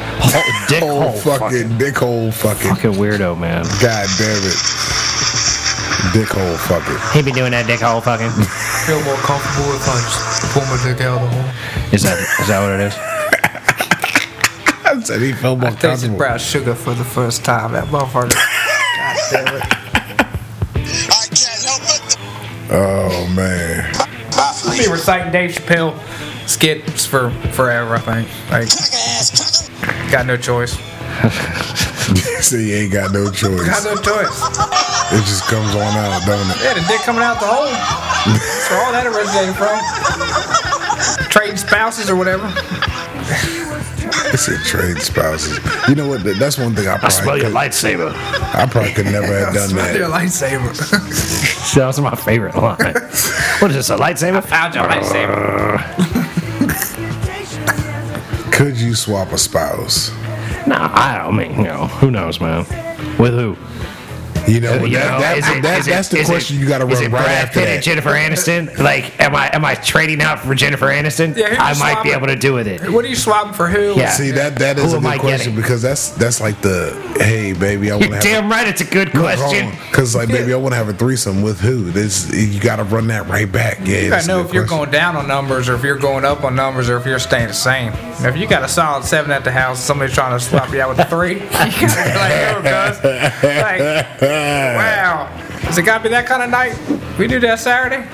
[0.68, 2.68] dick Oh, hole fucking dick hole fucking.
[2.74, 3.62] Fucking weirdo, man.
[3.80, 4.58] God damn it.
[6.12, 6.96] Dick hole fucking.
[7.12, 8.30] He be doing that dick hole fucking.
[8.88, 11.94] Feel more comfortable if I just pull my dick out of the hole.
[11.94, 12.94] Is that is that what it is?
[14.86, 16.18] I said he felt more I tasted comfortable.
[16.18, 17.72] brown sugar for the first time.
[17.72, 18.34] That motherfucker.
[18.34, 19.62] God damn it.
[23.34, 23.90] Man.
[24.32, 25.98] I'll be reciting Dave Chappelle
[26.48, 28.28] skits for forever, I think.
[28.50, 28.68] Like,
[30.10, 30.72] got no choice.
[32.40, 33.66] See, you ain't got no choice.
[33.66, 34.42] Got no choice.
[35.12, 36.56] It just comes on out, don't it?
[36.62, 37.66] Yeah, the dick coming out the hole.
[37.66, 41.28] That's where all that originated from.
[41.30, 42.46] Trading spouses or whatever.
[44.32, 45.58] It's a trade spouses.
[45.88, 46.22] You know what?
[46.24, 47.06] That's one thing I probably.
[47.06, 48.54] I smell probably your could, lightsaber.
[48.54, 49.92] I probably could never have done that.
[49.92, 50.20] Smell your that.
[50.22, 51.46] lightsaber.
[51.74, 52.76] That was my favorite line.
[53.60, 53.90] What is this?
[53.90, 54.42] A lightsaber?
[54.44, 55.78] Found your lightsaber.
[58.52, 60.10] Could you swap a spouse?
[60.66, 62.66] Nah, I don't mean, you know, who knows, man?
[63.18, 63.56] With who?
[64.46, 66.32] You know, You that, know, that- is it- that- is it- that's the is it-
[66.32, 67.82] question you got to Is run it right Brad after Pitt and.
[67.82, 68.78] Jennifer Aniston?
[68.78, 71.36] Like, am I am I trading out for Jennifer Aniston?
[71.36, 72.90] Yeah, I might be able to do with it.
[72.90, 73.94] What are you swapping for who?
[73.96, 74.10] Yeah.
[74.10, 75.54] See that that is Who a good question getting?
[75.56, 78.80] because that's that's like the hey baby I want to You're have damn right, it's
[78.80, 79.70] a good question.
[79.90, 82.84] because like baby I want to have a threesome with who this you got to
[82.84, 84.78] run that right back yeah You gotta know good if you're question.
[84.78, 87.48] going down on numbers or if you're going up on numbers or if you're staying
[87.48, 87.92] the same.
[88.22, 90.70] Now, if you got a solid seven at the house, and somebody's trying to swap
[90.72, 93.04] you out with a three, you gotta be like, oh, cuz.
[93.42, 95.28] Like, wow.
[95.62, 96.76] Does it gotta be that kind of night?
[97.18, 98.06] We do that Saturday?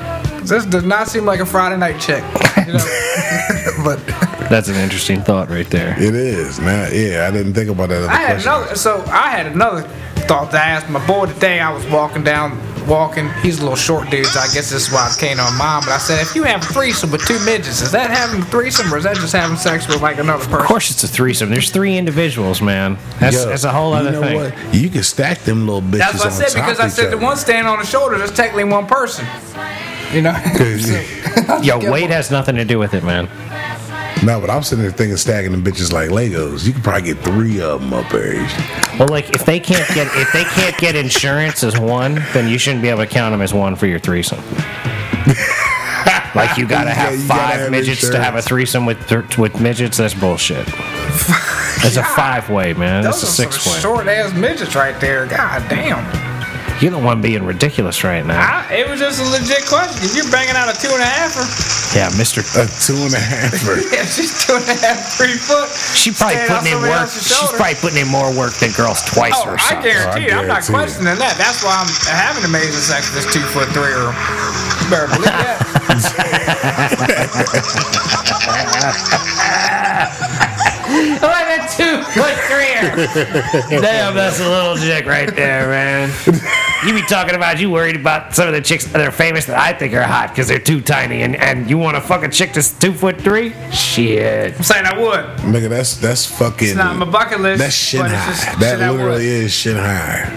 [0.44, 2.22] This does not seem like a Friday night check.
[2.66, 2.78] You know?
[3.84, 4.04] but
[4.48, 5.94] That's an interesting thought right there.
[6.00, 8.76] it is man yeah I didn't think about that other I had question another.
[8.76, 9.82] So I had another
[10.26, 11.60] thought to ask my boy today.
[11.60, 13.28] I was walking down, walking.
[13.42, 15.82] He's a little short dude, so I guess this is why it came on mine.
[15.82, 18.44] But I said, if you have a threesome with two midgets, is that having a
[18.46, 20.60] threesome or is that just having sex with like another person?
[20.60, 21.50] Of course, it's a threesome.
[21.50, 22.98] There's three individuals, man.
[23.18, 24.36] That's, Yo, that's a whole other you know thing.
[24.36, 27.18] what you can stack them little bitches That's what I said because I said the
[27.18, 29.26] one standing on the shoulders is technically one person.
[30.12, 30.36] You know.
[31.62, 33.28] Yo, weight has nothing to do with it, man.
[34.26, 37.18] No but I'm sitting there thinking stacking them bitches like Legos you could probably get
[37.24, 38.34] three of them up there
[38.98, 42.58] Well, like if they can't get if they can't get insurance as one, then you
[42.58, 44.40] shouldn't be able to count them as one for your threesome.
[46.34, 49.06] like you gotta Yeah, have you gotta five have midgets to have a threesome with
[49.08, 49.96] th- with midgets.
[49.98, 50.66] That's bullshit.
[51.84, 53.04] It's a five way, man.
[53.04, 53.78] Those That's a six way.
[53.80, 55.26] short ass midgets right there.
[55.26, 56.04] God damn.
[56.80, 58.36] You don't one being ridiculous right now.
[58.36, 59.96] I, it was just a legit question.
[60.04, 61.40] If you're banging out a two and a halfer,
[61.96, 62.44] Yeah, Mister.
[62.60, 63.56] a two and a half
[63.92, 65.72] yeah, she's two and a half, three foot.
[65.96, 67.00] She probably standing on putting in somebody work.
[67.00, 67.56] else's She's shoulder.
[67.56, 69.88] probably putting in more work than girls twice Oh, her I size.
[69.88, 70.36] guarantee you.
[70.36, 70.76] Oh, I'm not guarantee you.
[70.76, 71.34] questioning that.
[71.40, 74.16] That's why I'm having amazing sex with this two foot three year old.
[74.84, 75.64] You better believe that.
[80.86, 83.80] Like a two foot three.
[83.80, 86.10] Damn, that's a little chick right there, man.
[86.84, 89.58] You be talking about you worried about some of the chicks that are famous that
[89.58, 92.28] I think are hot because they're too tiny, and, and you want to fuck a
[92.28, 93.54] chick that's two foot three?
[93.72, 94.54] Shit.
[94.56, 95.24] I'm saying I would.
[95.46, 97.60] nigga that's that's fucking It's not on my bucket list.
[97.60, 100.28] that's shit but it's high just that shit literally is shit high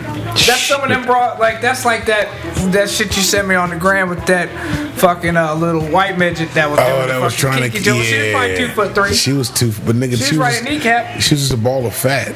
[0.48, 2.30] That's some of them brought like that's like that
[2.72, 4.50] that shit you sent me on the gram with that
[4.98, 7.70] fucking uh, little white midget that was Oh, doing the that was fucking trying to
[7.70, 8.04] kinky joke.
[8.04, 9.14] She was probably two foot three.
[9.14, 11.22] She was two, but nigga, She was she right was at kneecap.
[11.22, 12.32] she was just a ball of fat.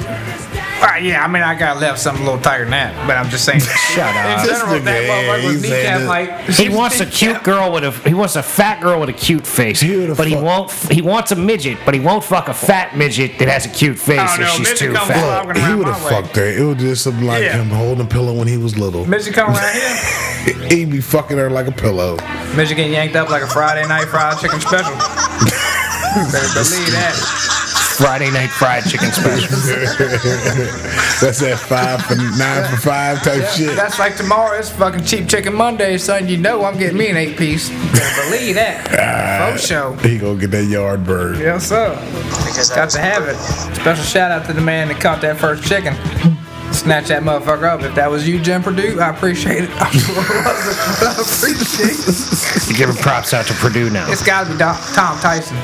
[0.85, 3.29] Ah, yeah, I mean I got left something a little tighter than that, but I'm
[3.29, 3.61] just saying.
[3.95, 4.39] Shut up.
[4.39, 6.39] In general, that motherfucker was kneecap that- like.
[6.49, 9.45] He wants a cute girl with a he wants a fat girl with a cute
[9.45, 10.15] face, Beautiful.
[10.15, 10.71] but he won't.
[10.91, 13.97] He wants a midget, but he won't fuck a fat midget that has a cute
[13.99, 15.23] face Oh, if no, she's midget too comes fat.
[15.23, 15.47] along.
[15.47, 16.09] Walking He around would my have way.
[16.21, 16.45] fucked her.
[16.45, 17.57] It was just something like Yeah.
[17.61, 19.05] him holding a pillow when he was little.
[19.05, 20.69] Midget come around here.
[20.69, 22.17] He'd be fucking her like a pillow.
[22.55, 24.93] Midget getting yanked up like a Friday night fried chicken special.
[26.13, 27.49] Better believe that.
[27.97, 29.49] Friday night fried chicken special.
[31.21, 33.75] That's that five for nine for five type shit.
[33.75, 34.57] That's like tomorrow.
[34.57, 36.27] It's fucking cheap chicken Monday, son.
[36.27, 37.69] You know I'm getting me an eight piece.
[37.69, 38.87] Better believe that.
[38.99, 39.93] Ah, for show.
[39.95, 41.37] He gonna get that yard bird.
[41.39, 41.95] Yes, sir.
[42.75, 43.35] Got to have it.
[43.75, 45.93] Special shout out to the man that caught that first chicken.
[46.73, 47.83] Snatch that motherfucker up.
[47.83, 49.69] If that was you, Jim Perdue, I appreciate it.
[49.73, 49.87] I
[51.11, 52.67] appreciate it.
[52.69, 54.09] You're giving props out to Perdue now.
[54.11, 55.55] It's got to be Dom- Tom Tyson.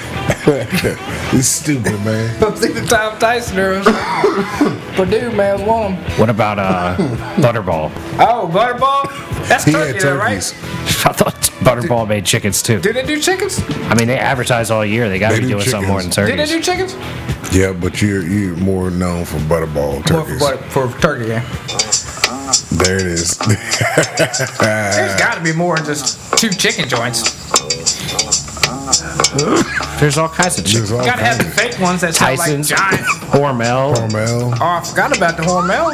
[1.30, 2.42] He's stupid, man.
[2.42, 3.82] I'm thinking Tom Tyson there.
[4.94, 6.18] Perdue, man, was one of them.
[6.18, 6.96] What about uh,
[7.36, 7.90] Butterball?
[8.18, 9.46] Oh, Butterball?
[9.46, 10.36] That's He turkey, had though, right?
[10.38, 12.80] I thought Butterball made chickens too.
[12.80, 13.60] Did they do chickens?
[13.68, 15.10] I mean, they advertise all year.
[15.10, 16.30] They got to They be do doing something more than chickens.
[16.30, 17.54] Did they do chickens?
[17.54, 20.40] Yeah, but you're you're more known for butterball Well, turkeys.
[20.72, 21.40] for, for turkey, yeah.
[22.72, 23.36] There it is.
[23.38, 27.36] There's got to be more than just two chicken joints.
[30.00, 30.90] There's all kinds of chickens.
[30.90, 33.00] There's You gotta have the fake ones that sound like Tyson's, giant.
[33.32, 33.94] Hormel.
[33.94, 34.56] Hormel.
[34.60, 35.92] Oh, I forgot about the Hormel.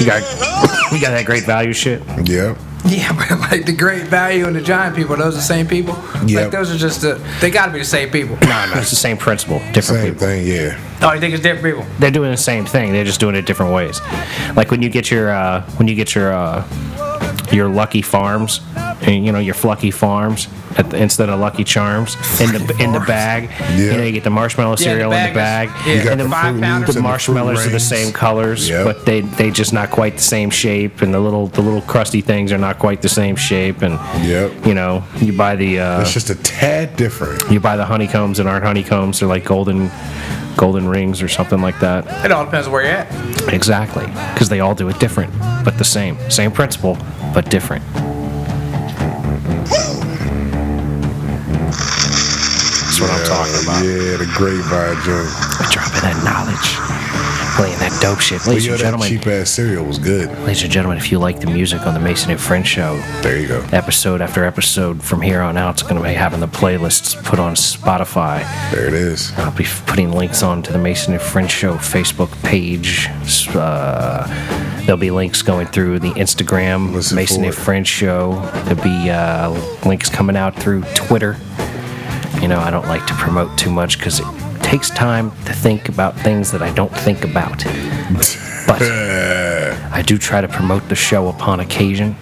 [0.00, 2.02] You got, you got that great value shit.
[2.24, 2.58] Yep.
[2.86, 5.94] Yeah, but like the great value and the giant people, those are the same people.
[6.26, 6.42] Yep.
[6.42, 8.36] Like those are just the, they gotta be the same people.
[8.42, 10.26] No, no, it's the same principle, different Same people.
[10.26, 10.46] thing.
[10.46, 10.78] Yeah.
[11.02, 11.90] Oh, you think it's different people?
[11.98, 12.92] They're doing the same thing.
[12.92, 14.00] They're just doing it different ways.
[14.56, 16.66] Like when you get your uh, when you get your uh,
[17.50, 18.60] your Lucky Farms,
[19.02, 22.92] and, you know your Flucky Farms at the, instead of Lucky Charms in the in
[22.92, 23.50] the bag.
[23.78, 25.70] You know you get the marshmallow cereal in the bag.
[25.86, 26.88] Yeah, You got and the the, five Fruit pounders.
[26.94, 28.84] The and marshmallows are the same colors, Yep.
[28.84, 32.20] but they they just not quite the same shape, and the little the little crusty
[32.20, 33.94] things are not quite the same shape, and
[34.26, 34.66] Yep.
[34.66, 37.50] you know you buy the uh, It's just a tad different.
[37.50, 39.90] you buy the honeycombs that aren't honeycombs, they're like golden
[40.56, 42.04] golden rings or something like that.
[42.24, 43.52] It all depends where you're at.
[43.54, 45.32] Exactly, because they all do it different,
[45.64, 46.16] but the same.
[46.30, 46.98] Same principle,
[47.32, 47.84] but different.
[52.98, 53.84] That's what I'm talking about.
[53.84, 55.30] Yeah, the grapevine joint.
[55.70, 58.44] Dropping that knowledge, playing that dope shit.
[58.46, 60.28] Ladies yo, and gentlemen, cheap ass cereal was good.
[60.40, 63.38] ladies and gentlemen, if you like the music on the Mason and Friends show, There
[63.38, 63.64] you go.
[63.72, 67.38] episode after episode from here on out, it's going to be having the playlists put
[67.38, 68.40] on Spotify.
[68.72, 69.32] There it is.
[69.38, 73.08] I'll be putting links on to the Mason and Friends Show Facebook page.
[73.54, 74.26] Uh,
[74.86, 77.56] there'll be links going through the Instagram Listen Mason and it.
[77.56, 78.32] Friends Show.
[78.64, 79.50] There'll be uh,
[79.86, 81.36] links coming out through Twitter.
[82.40, 84.26] You know, I don't like to promote too much because it
[84.62, 87.64] takes time to think about things that I don't think about.
[88.66, 92.14] But I do try to promote the show upon occasion.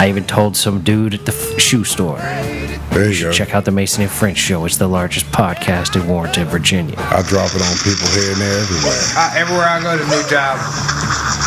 [0.00, 3.32] I even told some dude at the f- shoe store There you go.
[3.32, 4.64] Check out the Mason and Friends Show.
[4.64, 6.96] It's the largest podcast in Warrenton, Virginia.
[6.98, 9.00] I drop it on people here and there everywhere.
[9.16, 10.58] I, everywhere I go to a new job,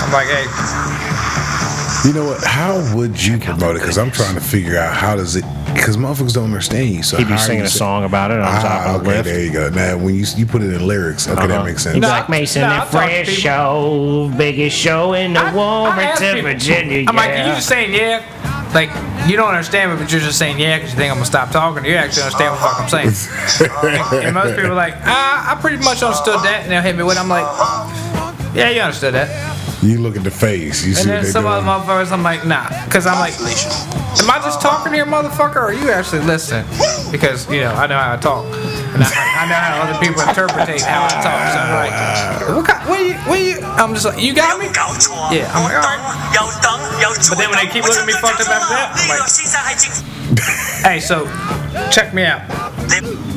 [0.01, 0.47] I'm like, hey,
[2.07, 2.43] You know what?
[2.43, 3.79] How would you promote it?
[3.81, 5.43] Because I'm trying to figure out how does it.
[5.73, 7.03] Because motherfuckers don't understand you.
[7.03, 9.17] So He'd be singing a say- song about it on top Ah, of the okay,
[9.17, 9.25] lift.
[9.25, 9.69] there you go.
[9.69, 11.63] Now when you you put it in lyrics, okay, that Uh-huh.
[11.63, 11.99] makes sense.
[11.99, 13.41] Black No, Mason no, I and talk to French people.
[13.41, 17.05] Show, biggest show in the I- I to Virginia.
[17.07, 17.47] I'm like, yeah.
[17.49, 18.21] you just saying yeah,
[18.73, 18.89] like
[19.27, 21.51] you don't understand me, but you're just saying yeah because you think I'm gonna stop
[21.51, 21.85] talking.
[21.85, 24.11] You actually understand what the fuck I'm saying.
[24.13, 26.95] and, and most people are like, ah, I pretty much understood that, and they'll hit
[26.95, 27.21] me with, it.
[27.21, 27.45] I'm like,
[28.55, 29.29] yeah, you understood that.
[29.81, 30.85] You look at the face.
[30.85, 31.53] You and see then some doing.
[31.53, 35.73] other motherfuckers, I'm like, nah, because I'm like, am I just talking here, motherfucker, or
[35.73, 36.69] you actually listening?
[37.11, 38.45] Because you know, I know how I talk,
[38.93, 41.41] and I, I know how other people interpret how I talk.
[41.49, 41.93] So I'm like,
[42.55, 43.57] what, kind, what, you, what you?
[43.65, 44.69] I'm just like, you got me?
[45.33, 46.01] Yeah, I'm like, all right.
[47.29, 49.25] But then when they keep looking at me fucked up after that, I'm like,
[50.85, 51.25] hey, so
[51.89, 52.45] check me out.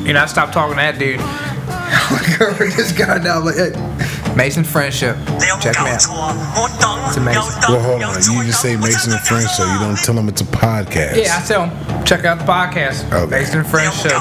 [0.04, 1.20] You know, I stopped talking to that dude.
[1.24, 4.13] I this guy now, I'm like, hey.
[4.36, 5.16] Mason Friendship.
[5.60, 5.94] Check him out.
[5.96, 7.42] It's amazing.
[7.68, 8.14] Well, hold on.
[8.14, 9.66] You just say Mason and Friendship.
[9.66, 11.16] You don't tell them it's a podcast.
[11.16, 12.04] Yeah, I tell them.
[12.04, 13.10] Check out the podcast.
[13.12, 13.30] Okay.
[13.30, 14.12] Mason and Friendship.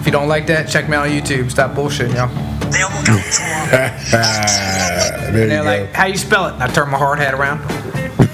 [0.00, 1.50] If you don't like that, check me out on YouTube.
[1.50, 2.30] Stop bullshitting, y'all.
[5.26, 7.60] and they're like, "How you spell it?" I turn my hard hat around.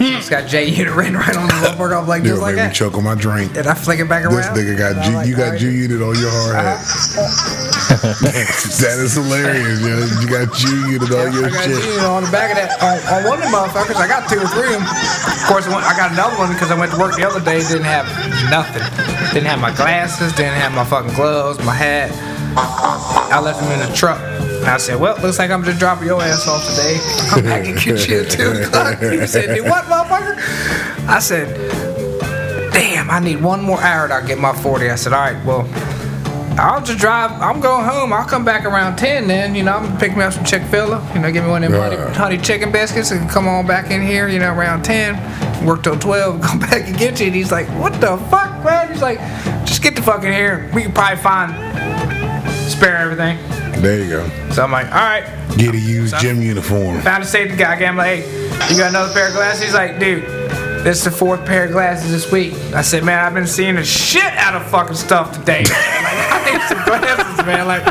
[0.33, 1.93] got Ju Unit written right on the motherfucker.
[2.01, 2.73] I'm like, just like that.
[2.75, 3.53] choke on my drink.
[3.53, 4.57] And I flick it back This around.
[4.57, 6.81] nigga got G, like, you got G unit on your hard hat.
[8.81, 9.93] that is hilarious, yo.
[10.25, 11.85] You got G unit on your I got shit.
[12.01, 12.81] know, on the back of that.
[12.81, 14.89] On, on one of the motherfuckers, I got two or three of them.
[14.89, 17.61] Of course, I got another one because I went to work the other day.
[17.61, 18.09] Didn't have
[18.49, 18.81] nothing.
[19.37, 20.33] Didn't have my glasses.
[20.33, 21.61] Didn't have my fucking gloves.
[21.61, 22.09] My hat.
[22.57, 24.21] I left them in the truck.
[24.63, 26.99] And I said, well, looks like I'm just dropping your ass off today.
[27.33, 28.99] I'm back and get you at 2 o'clock.
[29.01, 30.39] He said, "Do what, motherfucker?
[31.09, 31.49] I said,
[32.73, 34.89] damn, I need one more hour to get my 40.
[34.89, 35.69] I said, all right, well,
[36.61, 37.33] I'll just drive.
[37.41, 38.13] I'm going home.
[38.13, 39.57] I'll come back around 10 then.
[39.57, 41.13] You know, I'm going to pick me up some Chick fil A.
[41.15, 43.91] You know, give me one of them honey, honey chicken biscuits and come on back
[43.91, 45.67] in here, you know, around 10.
[45.67, 46.41] Work till 12.
[46.43, 47.27] Come back and get you.
[47.27, 48.93] And he's like, what the fuck, man?
[48.93, 49.19] He's like,
[49.65, 50.71] just get the fuck in here.
[50.75, 51.53] We can probably find,
[52.71, 53.39] spare everything.
[53.81, 54.29] There you go.
[54.51, 55.25] So I'm like, all right.
[55.57, 57.01] Get a used gym uniform.
[57.03, 57.75] Found a safety guy.
[57.75, 59.65] I'm like, hey, you got another pair of glasses?
[59.65, 60.25] He's like, dude,
[60.85, 62.55] this is the fourth pair of glasses this week.
[62.75, 65.65] I said, man, I've been seeing the shit out of fucking stuff today.
[66.03, 67.67] Like, I need some glasses, man.
[67.69, 67.85] Like,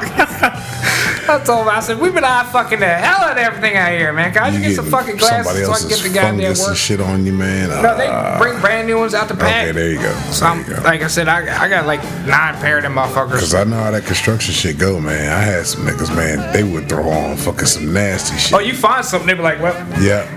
[1.30, 3.91] I told him, I said, we've been out fucking the hell out of everything out
[3.91, 4.34] here, man.
[4.34, 6.59] Can I just get some fucking glasses somebody so I can get the goddamn fungus
[6.59, 6.69] work?
[6.69, 7.69] and shit on you, man.
[7.82, 8.38] No, they Ah.
[8.39, 9.63] bring brand new ones out the pack.
[9.67, 10.11] Okay, there you go.
[10.32, 10.82] So I'm, you go.
[10.84, 13.39] like I said, I, I got like nine pair of them motherfuckers.
[13.39, 15.32] Cause I know how that construction shit go, man.
[15.32, 16.51] I had some niggas, man.
[16.53, 18.53] They would throw on fucking some nasty shit.
[18.53, 20.28] Oh, you find something, they be like, well, Yeah,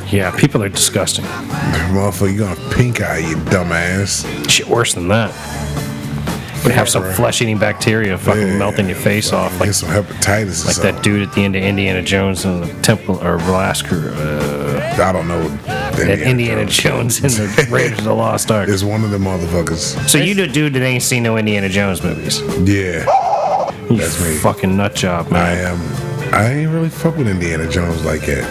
[0.00, 1.24] like Yeah, people are disgusting.
[1.24, 4.24] motherfucker, you gonna pink eye you dumbass.
[4.48, 5.30] Shit worse than that.
[6.64, 7.14] You have some right.
[7.16, 8.58] flesh-eating bacteria fucking Yeah.
[8.58, 10.94] melting your face off, like Get some hepatitis like something.
[10.94, 15.10] that dude at the end of Indiana Jones and the Temple or Velasquez, uh, I
[15.12, 15.48] don't know.
[15.66, 18.68] that Indiana Jones and the Raiders of the Lost Ark.
[18.68, 20.08] is one of the motherfuckers.
[20.08, 22.40] So you the dude that ain't seen no Indiana Jones movies?
[22.64, 23.04] Yeah,
[23.90, 24.36] You That's me.
[24.36, 25.42] fucking nut job, man.
[25.42, 26.34] I am.
[26.34, 28.44] I ain't really fuck with Indiana Jones like that.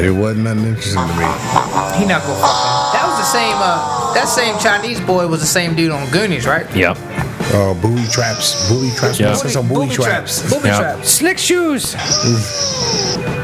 [0.00, 1.26] It wasn't nothing interesting to me.
[1.98, 2.94] he not gonna fucking.
[2.94, 6.46] That was the same, uh, that same Chinese boy was the same dude on Goonies,
[6.46, 6.66] right?
[6.74, 6.96] Yep.
[7.50, 9.18] Uh, booby traps, booby traps.
[9.18, 9.28] Yeah.
[9.28, 9.34] Yeah.
[9.34, 10.42] Some booby, traps.
[10.52, 10.78] Booby Yeah.
[10.80, 11.08] traps.
[11.10, 11.94] Slick shoes.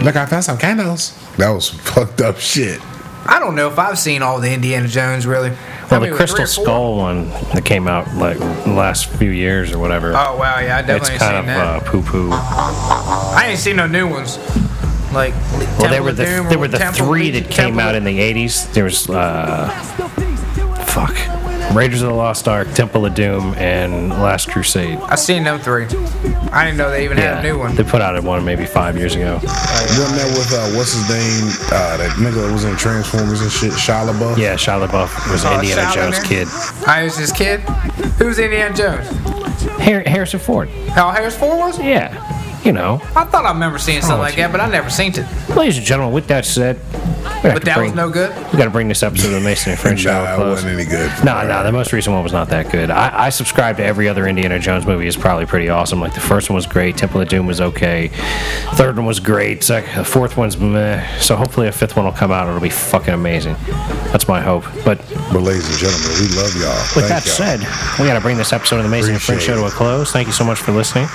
[0.02, 1.12] Look, I found some candles.
[1.38, 2.80] That was some fucked up shit.
[3.26, 5.50] I don't know if I've seen all the Indiana Jones really.
[5.90, 6.46] Well, I mean, the Crystal.
[6.46, 10.10] Skull one that came out like last few years or whatever.
[10.14, 11.66] Oh wow, yeah, I it's definitely ain't kind seen of that.
[11.66, 12.28] uh, poo-poo.
[12.32, 14.38] I ain't seen no new ones.
[15.12, 15.32] Like,
[15.78, 18.06] Well, there were the there were the three that came out in.
[18.06, 18.70] in the '80s.
[18.74, 20.03] There was uh,
[20.95, 24.99] fuck, Raiders of the Lost Ark, Temple of Doom, and Last Crusade.
[25.01, 25.86] I seen them three.
[26.53, 27.74] I didn't know they even had a new one.
[27.74, 29.34] They put out one maybe five years ago.
[29.42, 31.49] Wasn't that with uh, what's his name?
[31.72, 33.72] Uh, that nigga that was in Transformers and shit.
[33.72, 34.36] Shia LaBeouf.
[34.38, 36.45] Yeah, Shia LaBeouf was Oh, Indiana Shia Jones there?
[36.45, 36.49] kid.
[36.86, 37.61] I was his kid.
[38.18, 39.09] Who's Indiana Jones?
[39.82, 40.68] Har- Harrison Ford.
[40.90, 41.78] How Harris Ford was?
[41.80, 42.12] Yeah,
[42.62, 43.01] you know.
[43.16, 45.26] I thought I remember seeing something Oh, like that, but I never seen it.
[45.57, 47.03] Ladies and gentlemen, with that said, we have
[47.53, 48.30] But that bring, was no good.
[48.53, 50.36] We got to bring this episode of the Mason and Friends show Nah, to a
[50.36, 50.51] close.
[50.64, 51.11] wasn't any good.
[51.24, 52.90] No, no, the most recent one was not that good.
[52.90, 55.07] I, I subscribe to every other Indiana Jones movie.
[55.07, 56.01] is probably pretty awesome.
[56.01, 56.97] Like the first one was great.
[56.97, 58.09] Temple of Doom was okay.
[58.74, 59.62] Third one was great.
[59.62, 61.07] Sec- the fourth one's meh.
[61.18, 62.49] So hopefully a fifth one will come out.
[62.49, 63.57] It'll be fucking amazing.
[64.12, 64.64] That's my hope.
[64.84, 64.99] But
[65.32, 66.72] But ladies and gentlemen, we love y'all.
[66.97, 67.34] with Thank that y'all.
[67.34, 67.61] said,
[68.01, 70.12] we got to bring this episode of the Amazing and Friends show to a close.
[70.12, 71.07] Thank you so much for listening.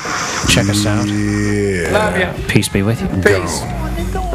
[0.47, 1.07] Check us out.
[1.07, 1.89] Yeah.
[1.91, 2.47] Love you.
[2.47, 3.07] Peace be with you.
[3.23, 4.28] Peace.